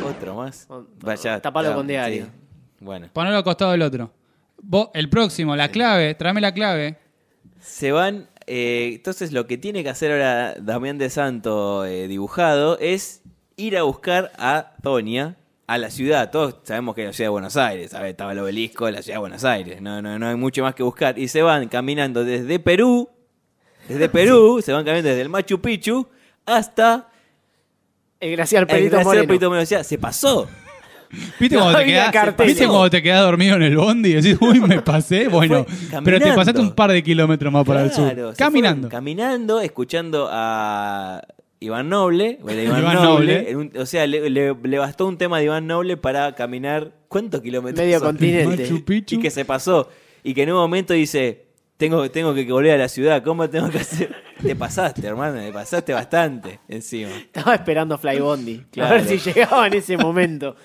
[0.05, 0.65] Otro más.
[0.69, 2.25] Oh, Vaya, tapalo ya, con diario.
[2.25, 2.31] sí.
[2.81, 3.07] Bueno.
[3.13, 4.11] Ponelo al costado del otro.
[4.61, 6.97] Vos, el próximo, la clave, tráeme la clave.
[7.59, 8.27] Se van.
[8.47, 13.21] eh, entonces, lo que tiene que hacer ahora Damián de Santo eh, dibujado es
[13.55, 15.37] ir a buscar a Tonia
[15.67, 16.31] a la ciudad.
[16.31, 17.91] Todos sabemos que es la ciudad de Buenos Aires.
[17.91, 18.11] ¿sabes?
[18.11, 19.81] Estaba el obelisco de la ciudad de Buenos Aires.
[19.81, 21.17] No, no, no hay mucho más que buscar.
[21.19, 23.09] Y se van caminando desde Perú.
[23.87, 26.07] Desde Perú, se van caminando desde el Machu Picchu
[26.45, 27.09] hasta
[28.19, 29.27] El glaciar el Perito glaciar Moreno.
[29.27, 29.63] Perito Moreno.
[29.63, 30.47] O sea, se pasó.
[31.39, 32.37] ¿Viste, No cuando, te quedás.
[32.45, 35.27] ¿Viste cuando te quedás dormido en el bondi y decís, uy, me pasé?
[35.29, 35.65] Bueno,
[36.03, 38.35] pero te pasaste un par de kilómetros más para el Claro, sur.
[38.37, 38.89] Caminando.
[38.89, 41.21] Caminando, escuchando a
[41.59, 42.39] Iván Noble.
[42.43, 43.03] Iván, Iván Noble.
[43.03, 43.49] Noble.
[43.51, 46.91] en un- o sea, le, le- le bastó un tema de Iván Noble para caminar.
[47.07, 47.83] ¿Cuántos kilómetros?
[47.83, 48.09] Medio son?
[48.09, 48.63] continente.
[48.63, 49.15] Machu Picchu.
[49.15, 49.89] Y que se pasó.
[50.23, 51.45] Y que en un momento dice:
[51.77, 53.23] tengo, tengo que volver a la ciudad.
[53.23, 54.13] ¿Cómo tengo que hacer?
[54.41, 55.39] Te pasaste, hermano.
[55.41, 57.09] Te pasaste bastante encima.
[57.11, 58.55] Estaba esperando a Fly Bondi.
[58.67, 58.95] A Claro.
[58.95, 60.55] ver si llegaba en ese momento.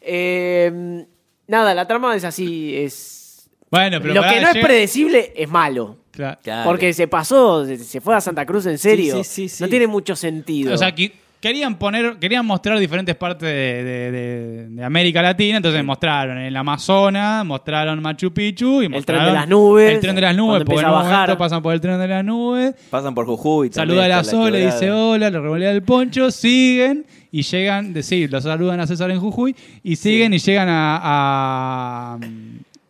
[0.00, 1.04] Eh,
[1.46, 2.76] nada, la trama es así.
[2.76, 3.50] Es...
[3.70, 5.96] Bueno, pero Lo pará, que no es llega- predecible es malo.
[6.10, 6.38] Claro.
[6.64, 9.16] Porque se pasó, se- se fue a Santa Cruz en serio.
[9.18, 9.62] Sí, sí, sí, sí.
[9.62, 10.74] No tiene mucho sentido.
[10.74, 15.56] O sea, que querían poner, querían mostrar diferentes partes de, de- de- de América Latina,
[15.56, 20.14] entonces mostraron el Amazonas, mostraron Machu Picchu y tren mostraron de las nubes, el tren
[20.14, 21.28] de las nubes, cuando porque en empieza un a bajar.
[21.28, 23.70] momento pasan por el tren de las nubes, Pasan por Jujuy.
[23.70, 24.80] también, saluda a la está Sol, le quebrada.
[24.80, 29.10] dice hola, le revolea el poncho, siguen y llegan, de, sí, lo saludan a César
[29.10, 32.18] en Jujuy y siguen y llegan a, a,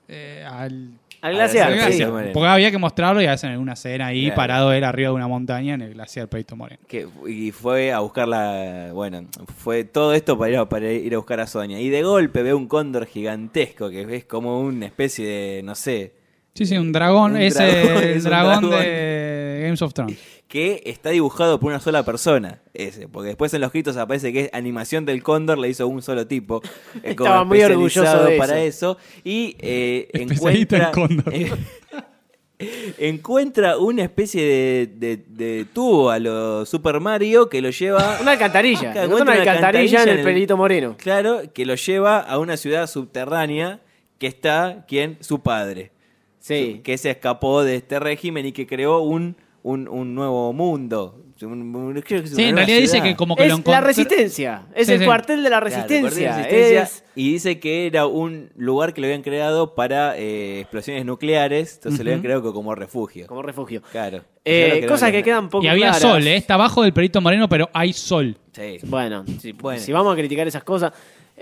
[0.09, 0.89] eh, al
[1.23, 1.93] Al glaciar, Al glaciar.
[2.09, 2.13] sí.
[2.13, 2.33] Moreno.
[2.33, 4.37] Porque había que mostrarlo y hacen una escena ahí Claro.
[4.37, 6.81] parado él arriba de una montaña en el glaciar Peito Moreno.
[6.89, 9.27] Que, y fue a buscarla, bueno,
[9.59, 11.79] fue todo esto para ir, a, para ir a buscar a Sonia.
[11.81, 16.13] Y de golpe ve un cóndor gigantesco que es como una especie de, no sé,
[16.55, 18.85] Sí, sí, un dragón, Un ese dragón, el es un dragón, dragón.
[18.85, 20.40] de Games of Thrones.
[20.51, 24.41] Que está dibujado por una sola persona, ese, porque después en los gritos aparece que
[24.41, 26.61] es animación del cóndor, le hizo un solo tipo,
[27.05, 30.91] eh, como Estaba muy orgulloso de para eso, y eh, encuentra...
[30.93, 31.33] cóndor.
[32.99, 38.33] encuentra una especie de, de- de tubo a lo Super Mario que lo lleva Una
[38.33, 38.93] alcantarilla.
[39.07, 40.97] Una alcantarilla en el Perito Moreno.
[40.99, 43.81] Claro, que lo lleva a una ciudad subterránea
[44.19, 45.17] que está, ¿quién?
[45.21, 45.93] Su padre.
[46.41, 46.81] Sí.
[46.83, 51.17] Que se escapó de este régimen y que creó un, un, un nuevo mundo.
[51.43, 53.05] Un- un- creo que es Sí, una en nueva realidad dice ciudad.
[53.05, 53.73] que como que lo Es encontró.
[53.73, 54.63] la resistencia.
[54.75, 55.05] Es Sí, el sí.
[55.07, 56.01] cuartel de la Claro, resistencia.
[56.03, 59.75] Guardia de la Resistencia, Es- Y dice que era un lugar que lo habían creado
[59.75, 61.77] para eh, explosiones nucleares.
[61.77, 63.27] Entonces lo habían creado como refugio.
[63.27, 63.81] como refugio.
[63.91, 64.23] Claro.
[64.45, 66.01] Eh, Yo lo cosas que quedan poco Y había claras.
[66.03, 66.37] sol, ¿eh?
[66.37, 68.37] está abajo del Perito Moreno, pero hay sol.
[68.53, 68.77] Sí.
[68.85, 69.81] Bueno, si, Bueno.
[69.81, 70.93] si vamos a criticar esas cosas.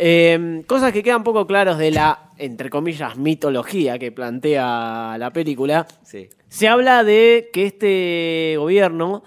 [0.00, 5.88] Eh, cosas que quedan poco claros de la, entre comillas, mitología que plantea la película.
[6.04, 6.28] Sí.
[6.48, 9.22] Se habla de que este gobierno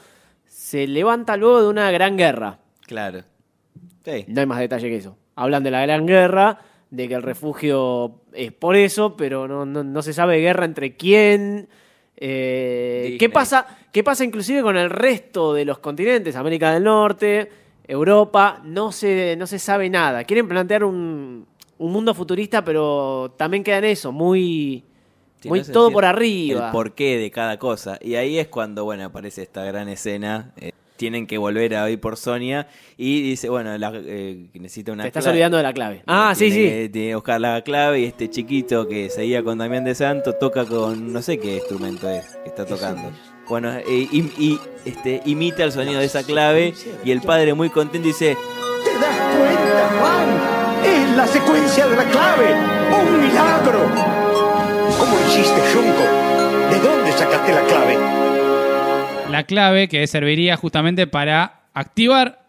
[0.47, 2.59] se levanta luego de una gran guerra.
[2.87, 3.21] Claro.
[4.03, 4.25] Sí.
[4.27, 5.17] No hay más detalle que eso.
[5.35, 6.59] Hablan de la gran guerra,
[6.89, 10.95] de que el refugio es por eso, pero no, no- no se sabe guerra entre
[10.97, 11.69] quién.
[12.17, 13.17] Eh.
[13.19, 16.35] ¿qué, pasa, ¿Qué pasa inclusive con el resto de los continentes?
[16.35, 17.49] América del Norte,
[17.87, 20.23] Europa, no se, no se sabe nada.
[20.23, 21.47] Quieren plantear un,
[21.77, 24.83] un mundo futurista, pero también queda en eso, muy,
[25.49, 26.67] muy no todo por arriba.
[26.67, 27.97] El porqué de cada cosa.
[28.01, 30.51] Y ahí es cuando, bueno, aparece esta gran escena.
[30.57, 32.67] eh, tienen que volver a ir por Sonia.
[32.95, 35.35] Y dice, bueno, la, eh, necesita una Te estás clave.
[35.37, 36.03] olvidando de la clave.
[36.05, 36.61] Ah, sí, Tiene sí.
[36.61, 40.33] que- Tiene que buscar la clave y este chiquito que seguía con Damián de Santo
[40.33, 43.09] toca con no sé qué instrumento es que está tocando.
[43.49, 47.69] Bueno, eh, y, y, este, imita el sonido de esa clave y el padre muy
[47.71, 48.37] contento dice,
[48.85, 50.85] ¿Te das cuenta, Juan?
[50.85, 52.53] Es la secuencia de la clave.
[53.01, 54.20] ¡Un milagro!
[55.11, 56.03] ¿Cómo hiciste, Junko?
[56.71, 57.97] ¿De dónde sacaste la clave?
[59.29, 62.39] La clave que serviría justamente para activar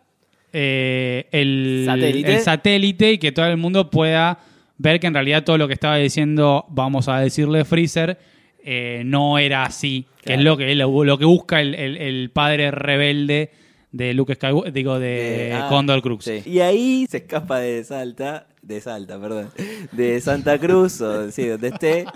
[0.53, 2.33] eh, el, Satélite.
[2.35, 4.39] el satélite y que todo el mundo pueda
[4.79, 8.19] ver que en realidad todo lo que estaba diciendo, vamos a decirle Freezer,
[8.65, 10.07] eh, no era así.
[10.23, 13.51] Que es lo que, lo, lo que busca el, el- el padre rebelde
[13.91, 16.25] de Luke Skywalker, digo, de Eh, ah, Condor Crux.
[16.25, 16.43] sí.
[16.47, 19.51] Y ahí se escapa de Salta, de Salta, perdón,
[19.93, 22.07] de Santa Cruz o sí, donde esté,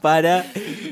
[0.00, 0.42] para...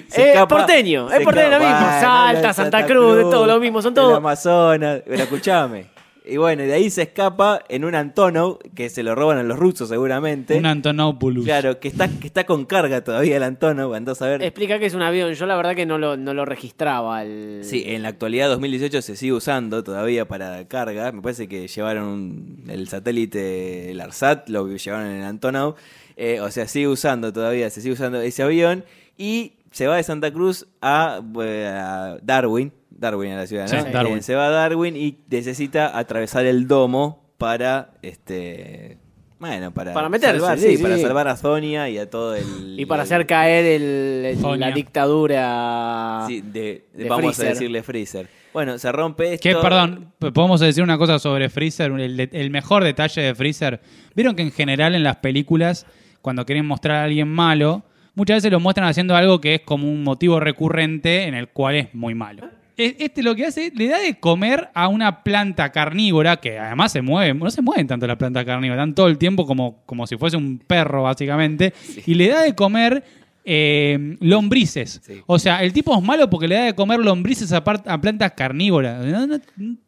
[0.09, 3.81] se Eh, porteño, es porteño lo mismo, Salta, de Santa Cruz, es todo lo mismo,
[3.83, 5.87] son todos- Amazonas, pero escuchame.
[6.31, 9.59] Y bueno, de ahí se escapa en un Antonov, que se lo roban a los
[9.59, 10.59] rusos seguramente.
[10.59, 11.43] Un Antonopoulos.
[11.47, 14.43] Claro, que está, que está con carga todavía el Antonov, andás a ver.
[14.43, 15.33] Explica que es un avión.
[15.33, 17.23] Yo la verdad que no lo, no lo registraba.
[17.23, 17.61] El...
[17.65, 21.13] Sí, en la actualidad 2018 se sigue usando todavía para carga.
[21.13, 25.77] Me parece que llevaron un- el satélite, el ARSAT, lo llevaron en el Antonov.
[26.21, 28.85] Eh, o sea, sigue usando todavía, se sigue usando ese avión.
[29.17, 32.73] Y se va de Santa Cruz a, eh, a Darwin.
[32.91, 33.85] Darwin a la ciudad, ¿no?
[33.85, 34.19] Sí, Darwin.
[34.19, 38.99] Eh, se va a Darwin y necesita atravesar el domo para este
[39.39, 41.03] bueno, para, Para meterse, salvar, sí, sí, para sí.
[41.03, 44.69] salvar a Sonia y a todo el Y para el- hacer caer el, el- Sonia.
[44.69, 46.25] la dictadura.
[46.27, 47.47] Sí, de- de- de vamos Freezer.
[47.47, 48.29] a decirle Freezer.
[48.53, 49.49] Bueno, se rompe esto.
[49.49, 51.93] Que, perdón, podemos decir una cosa sobre Freezer.
[51.93, 53.81] El mejor detalle de Freezer.
[54.17, 55.87] Vieron que en general en las películas,
[56.29, 59.91] cuando quieren mostrar a alguien malo, muchas veces lo muestran haciendo algo que es como
[59.91, 62.47] un motivo recurrente en el cual es muy malo.
[62.77, 67.01] Este lo que hace, le da de comer a una planta carnívora que además se
[67.01, 70.19] mueve, no se mueven tanto las plantas carnívoras, están todo el tiempo como, como si
[70.19, 71.73] fuese un perro, básicamente,
[72.07, 73.03] y le da de comer
[73.51, 75.01] eh, lombrices.
[75.03, 75.23] Sí.
[75.27, 79.03] O sea, el tipo es malo porque le da de comer lombrices a, plantas carnívoras.
[79.03, 79.39] No, no-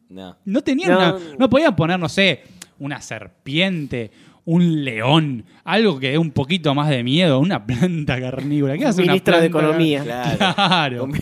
[0.09, 0.35] No.
[0.43, 2.41] no tenían una- no podían poner, no sé,
[2.79, 4.09] una serpiente,
[4.45, 8.77] un león, algo que dé un poquito más de miedo, una planta carnívora.
[8.77, 9.65] ¿Qué hace una Ministro de planta?
[9.67, 10.03] Economía.
[10.03, 10.37] Claro.
[10.55, 11.07] Claro.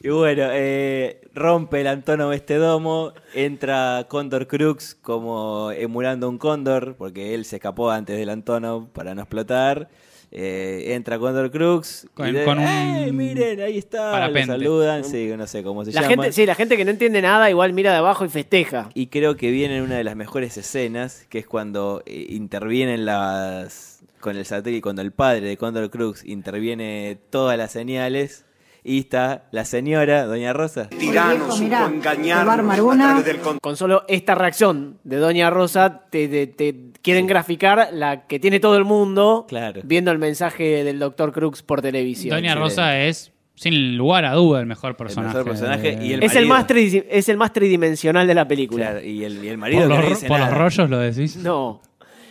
[0.00, 6.96] Y bueno, eh, rompe el Antonov este domo, entra Condor Crux como emulando un cóndor,
[6.96, 9.88] porque él se escapó antes del Antonov para no explotar.
[10.32, 15.04] Eh, entra Condor Crux Con- y de- con un ¡Ey, miren, ahí está, lo saludan,
[15.04, 16.22] sí, no sé cómo se La llama.
[16.22, 18.90] gente, sí, la gente que no entiende nada igual mira de abajo y festeja.
[18.94, 24.04] Y creo que viene una de las mejores escenas, que es cuando eh, intervienen las
[24.20, 28.44] con el satélite, cuando el padre de Condor Crux interviene todas las señales
[28.84, 30.88] y está la señora, Doña Rosa.
[30.88, 36.74] Tirano supo engañarnos del con- Con solo esta reacción de Doña Rosa, te, te- te
[37.02, 39.80] quieren graficar la que tiene todo el mundo Claro.
[39.84, 41.32] viendo el mensaje del Dr.
[41.32, 42.34] Crux por televisión.
[42.36, 42.54] Doña.
[42.54, 45.36] Rosa es, sin lugar a duda, el mejor El personaje.
[45.38, 48.90] mejor personaje de- y el es, el más es el más tridimensional de la película.
[48.92, 50.58] Claro, y el, y el marido por que los, no dice por los nada.
[50.58, 51.36] rollos lo decís.
[51.36, 51.80] No.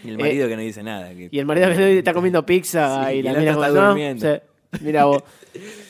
[0.04, 1.10] Y el marido que no dice nada.
[1.10, 3.80] que- Y el marido que está comiendo pizza Sí, y y la mira como, está
[3.80, 3.88] "No".
[3.88, 4.26] durmiendo.
[4.34, 4.39] Sí,
[4.82, 5.24] mira vos.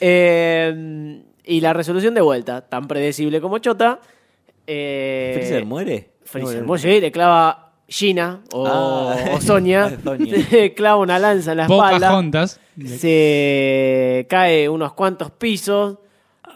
[0.01, 3.99] Eh, y la resolución de vuelta, tan predecible como chota.
[4.68, 6.10] Eh, ¿Freezer muere?
[6.24, 9.16] Freezer muere, sí, le clava Gina o, Ah.
[9.34, 9.97] o Sonia,
[10.51, 12.07] le clava una lanza en la espalda.
[12.07, 12.60] Pocahontas.
[12.86, 15.97] Se cae unos cuantos pisos.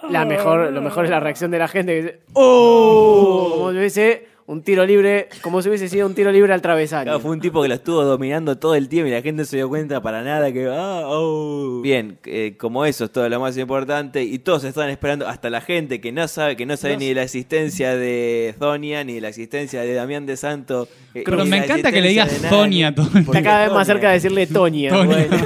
[0.10, 3.52] La mejor, lo mejor es la reacción de la gente que dice, ¡Oh!
[3.56, 7.04] Como hubiese un tiro libre, como si hubiese sido un tiro libre al travesaño.
[7.06, 9.46] Claro, fue un tipo que lo estuvo dominando todo el tiempo y la gente no
[9.46, 10.68] se dio cuenta para nada que...
[10.68, 11.82] ah, oh.
[11.82, 15.62] Bien, eh, como eso es todo lo más importante y todos están esperando, hasta la
[15.62, 19.22] gente que no sabe que no sabe ni de la existencia de Zonia ni de
[19.22, 20.88] la existencia de Damián de Santo.
[21.14, 22.32] eh, Pero me encanta que le digas.
[22.50, 25.38] Zonia todo el Está cada vez más cerca de decirle bueno.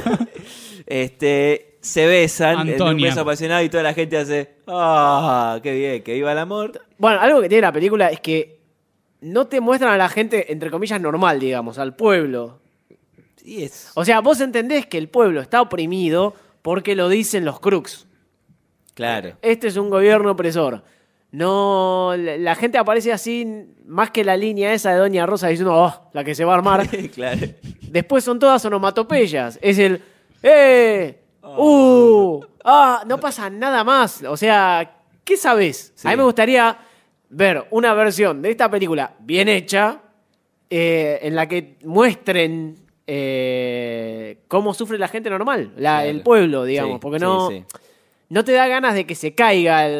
[0.85, 6.03] Este, se besan en un beso apasionado y toda la gente hace, ah, qué bien,
[6.03, 6.71] que viva el amor.
[6.97, 8.56] Bueno, algo que tiene la película es que
[9.21, 12.59] no te muestran a la gente, entre comillas, normal, digamos, al pueblo.
[13.95, 18.07] O sea, vos entendés que el pueblo está oprimido porque lo dicen los crooks.
[18.93, 19.37] Claro.
[19.41, 20.83] Este es un gobierno opresor.
[21.31, 23.45] No, la, gente aparece así,
[23.85, 26.57] más que la línea esa de Doña Rosa diciendo, oh, la que se va a
[26.57, 26.87] armar.
[27.13, 27.47] claro.
[27.81, 29.59] Después son todas onomatopeyas.
[29.61, 30.01] Es el,
[30.41, 31.21] ¡eh!
[31.43, 32.41] ¡uh!
[32.63, 33.03] ¡ah!
[33.05, 34.23] No pasa nada más.
[34.23, 35.93] O sea, ¿qué sabes?
[35.95, 36.07] Sí.
[36.07, 36.77] A mí me gustaría
[37.29, 39.99] ver una versión de esta película bien hecha,
[40.69, 42.75] eh, en la que muestren
[43.09, 47.63] eh, cómo sufre la gente normal, la- el pueblo, digamos, Sí, porque no, sí.
[48.29, 49.93] no te da ganas de que se caiga el,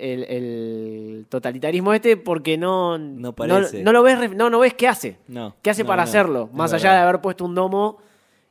[0.00, 3.82] el- el totalitarismo este porque no, no, parece.
[3.82, 5.16] no lo ves, no, no ves qué hace.
[5.28, 6.50] No, ¿Qué hace no, para no, hacerlo?
[6.52, 7.98] Más allá de haber puesto un domo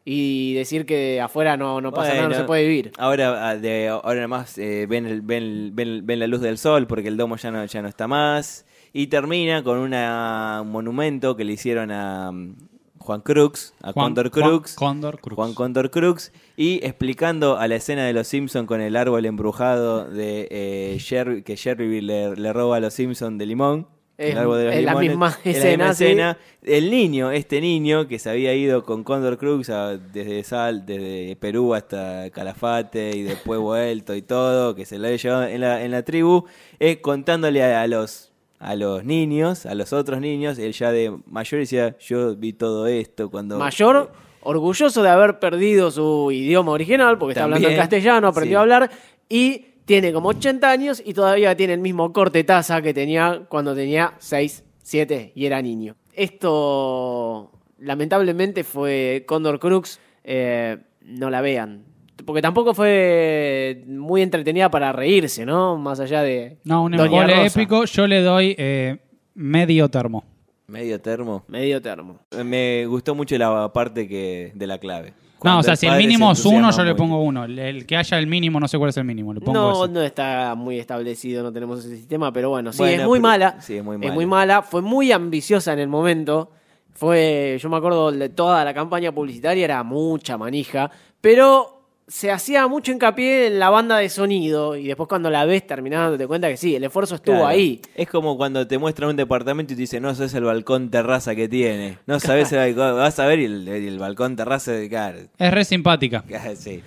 [0.08, 2.92] y decir que afuera no, no pasa nada, no se puede vivir.
[2.98, 6.86] Ahora, ah, de, ahora más eh, ven, el- ven, ven, ven la luz del sol
[6.88, 8.66] porque el domo ya no, ya no está más.
[8.94, 12.56] Y termina con una, un monumento que le hicieron a mm,
[13.00, 14.76] Juan Crux, a Juan- Condor Juan Crux.
[14.76, 15.36] Cóndor Crux.
[15.36, 16.32] Juan Condor Crux.
[16.56, 21.42] Y explicando a la escena de los Simpsons con el árbol embrujado de eh, Jerry-
[21.44, 23.88] que Jerry le, le roba a los Simpsons de limón.
[24.18, 26.06] Árbol de los la misma la escena, sí.
[26.06, 26.38] escena.
[26.64, 31.36] El niño, este niño que se había ido con Condor Crux a- desde Sal, desde
[31.36, 35.84] Perú hasta Calafate y después vuelto y todo, que se lo había llevado en la,
[35.84, 36.46] en la tribu,
[36.80, 41.14] eh, contándole a, a los a los niños, a los otros niños, él ya de
[41.28, 43.60] mayor decía, yo vi todo esto cuando...
[43.60, 44.12] Mayor,
[44.42, 48.58] orgulloso de haber perdido su idioma original, porque está hablando en También, castellano, aprendió sí.
[48.58, 48.92] a hablar,
[49.30, 53.76] y tiene como 80 años y todavía tiene el mismo corte taza que tenía cuando
[53.76, 55.96] tenía 6, 7 y era niño.
[56.14, 60.00] Esto, lamentablemente, fue Condor Crux.
[60.24, 61.84] eh, no la vean.
[62.26, 65.78] Porque tampoco fue muy entretenida para reírse, ¿no?
[65.78, 66.58] Más allá de.
[66.64, 67.86] No, un embole épico.
[67.86, 68.98] Yo le doy eh,
[69.36, 70.24] medio termo.
[70.68, 71.44] Medio termo.
[71.48, 72.20] Medio termo.
[72.44, 75.14] Me gustó mucho la parte que de la clave.
[75.46, 77.46] No, o sea, si el mínimo es uno, yo le pongo uno.
[77.46, 79.34] El, el que haya el mínimo, no sé cuál es el mínimo.
[79.34, 79.94] Le pongo No, ese.
[79.94, 83.28] no está muy establecido, no tenemos ese sistema, pero bueno, sí, Bueno, es muy pero-
[83.30, 83.62] mala.
[83.62, 84.14] sí, es muy Es mala.
[84.14, 86.52] muy mala, fue muy ambiciosa en el momento.
[86.94, 90.90] Fue, yo me acuerdo de toda la campaña publicitaria, era mucha manija,
[91.20, 91.75] pero
[92.08, 96.18] se hacía mucho hincapié en la banda de sonido y después cuando la ves terminando
[96.18, 97.48] te cuenta que sí, el esfuerzo estuvo Claro.
[97.50, 97.82] ahí.
[97.96, 101.34] Es como cuando te muestran un departamento y te dicen, no sabes el balcón terraza
[101.36, 101.98] que tiene.
[102.06, 105.18] No sabes el balcón, vas a ver y el, el balcón terraza de cara.
[105.38, 106.24] Es re simpática.
[106.56, 106.84] Sí.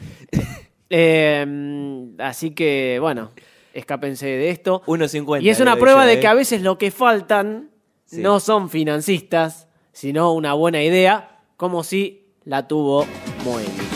[0.90, 3.30] Eh, así que, bueno,
[3.74, 4.82] escápense de esto.
[4.86, 5.42] 1.50.
[5.42, 6.20] Y es una prueba de ¿eh?
[6.20, 7.70] que a veces lo que faltan
[8.06, 8.22] Sí.
[8.22, 13.04] no son financistas, sino una buena idea, como si la tuvo
[13.44, 13.87] Moemi.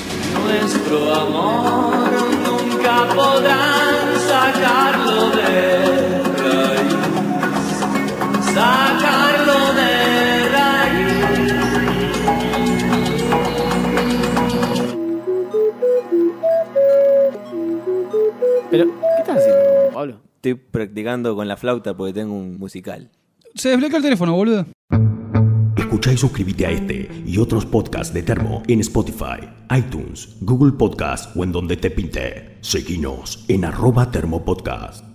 [0.44, 2.10] Nuestro amor
[2.44, 5.48] nunca podrán sacarlo de
[6.42, 6.94] raíz.
[8.52, 9.90] Sacarlo de
[10.48, 11.52] raíz.
[18.70, 20.20] Pero, ¿qué estás haciendo, Pablo?
[20.36, 23.10] Estoy practicando con la flauta porque tengo un musical.
[23.54, 24.66] Se desbloqueó el teléfono, boludo.
[25.92, 31.36] Escucha y suscríbete a este y otros podcasts de Termo en Spotify, iTunes, Google Podcast
[31.36, 32.56] o en donde te pinte.
[32.62, 35.11] Seguinos en arroba Termo Podcast.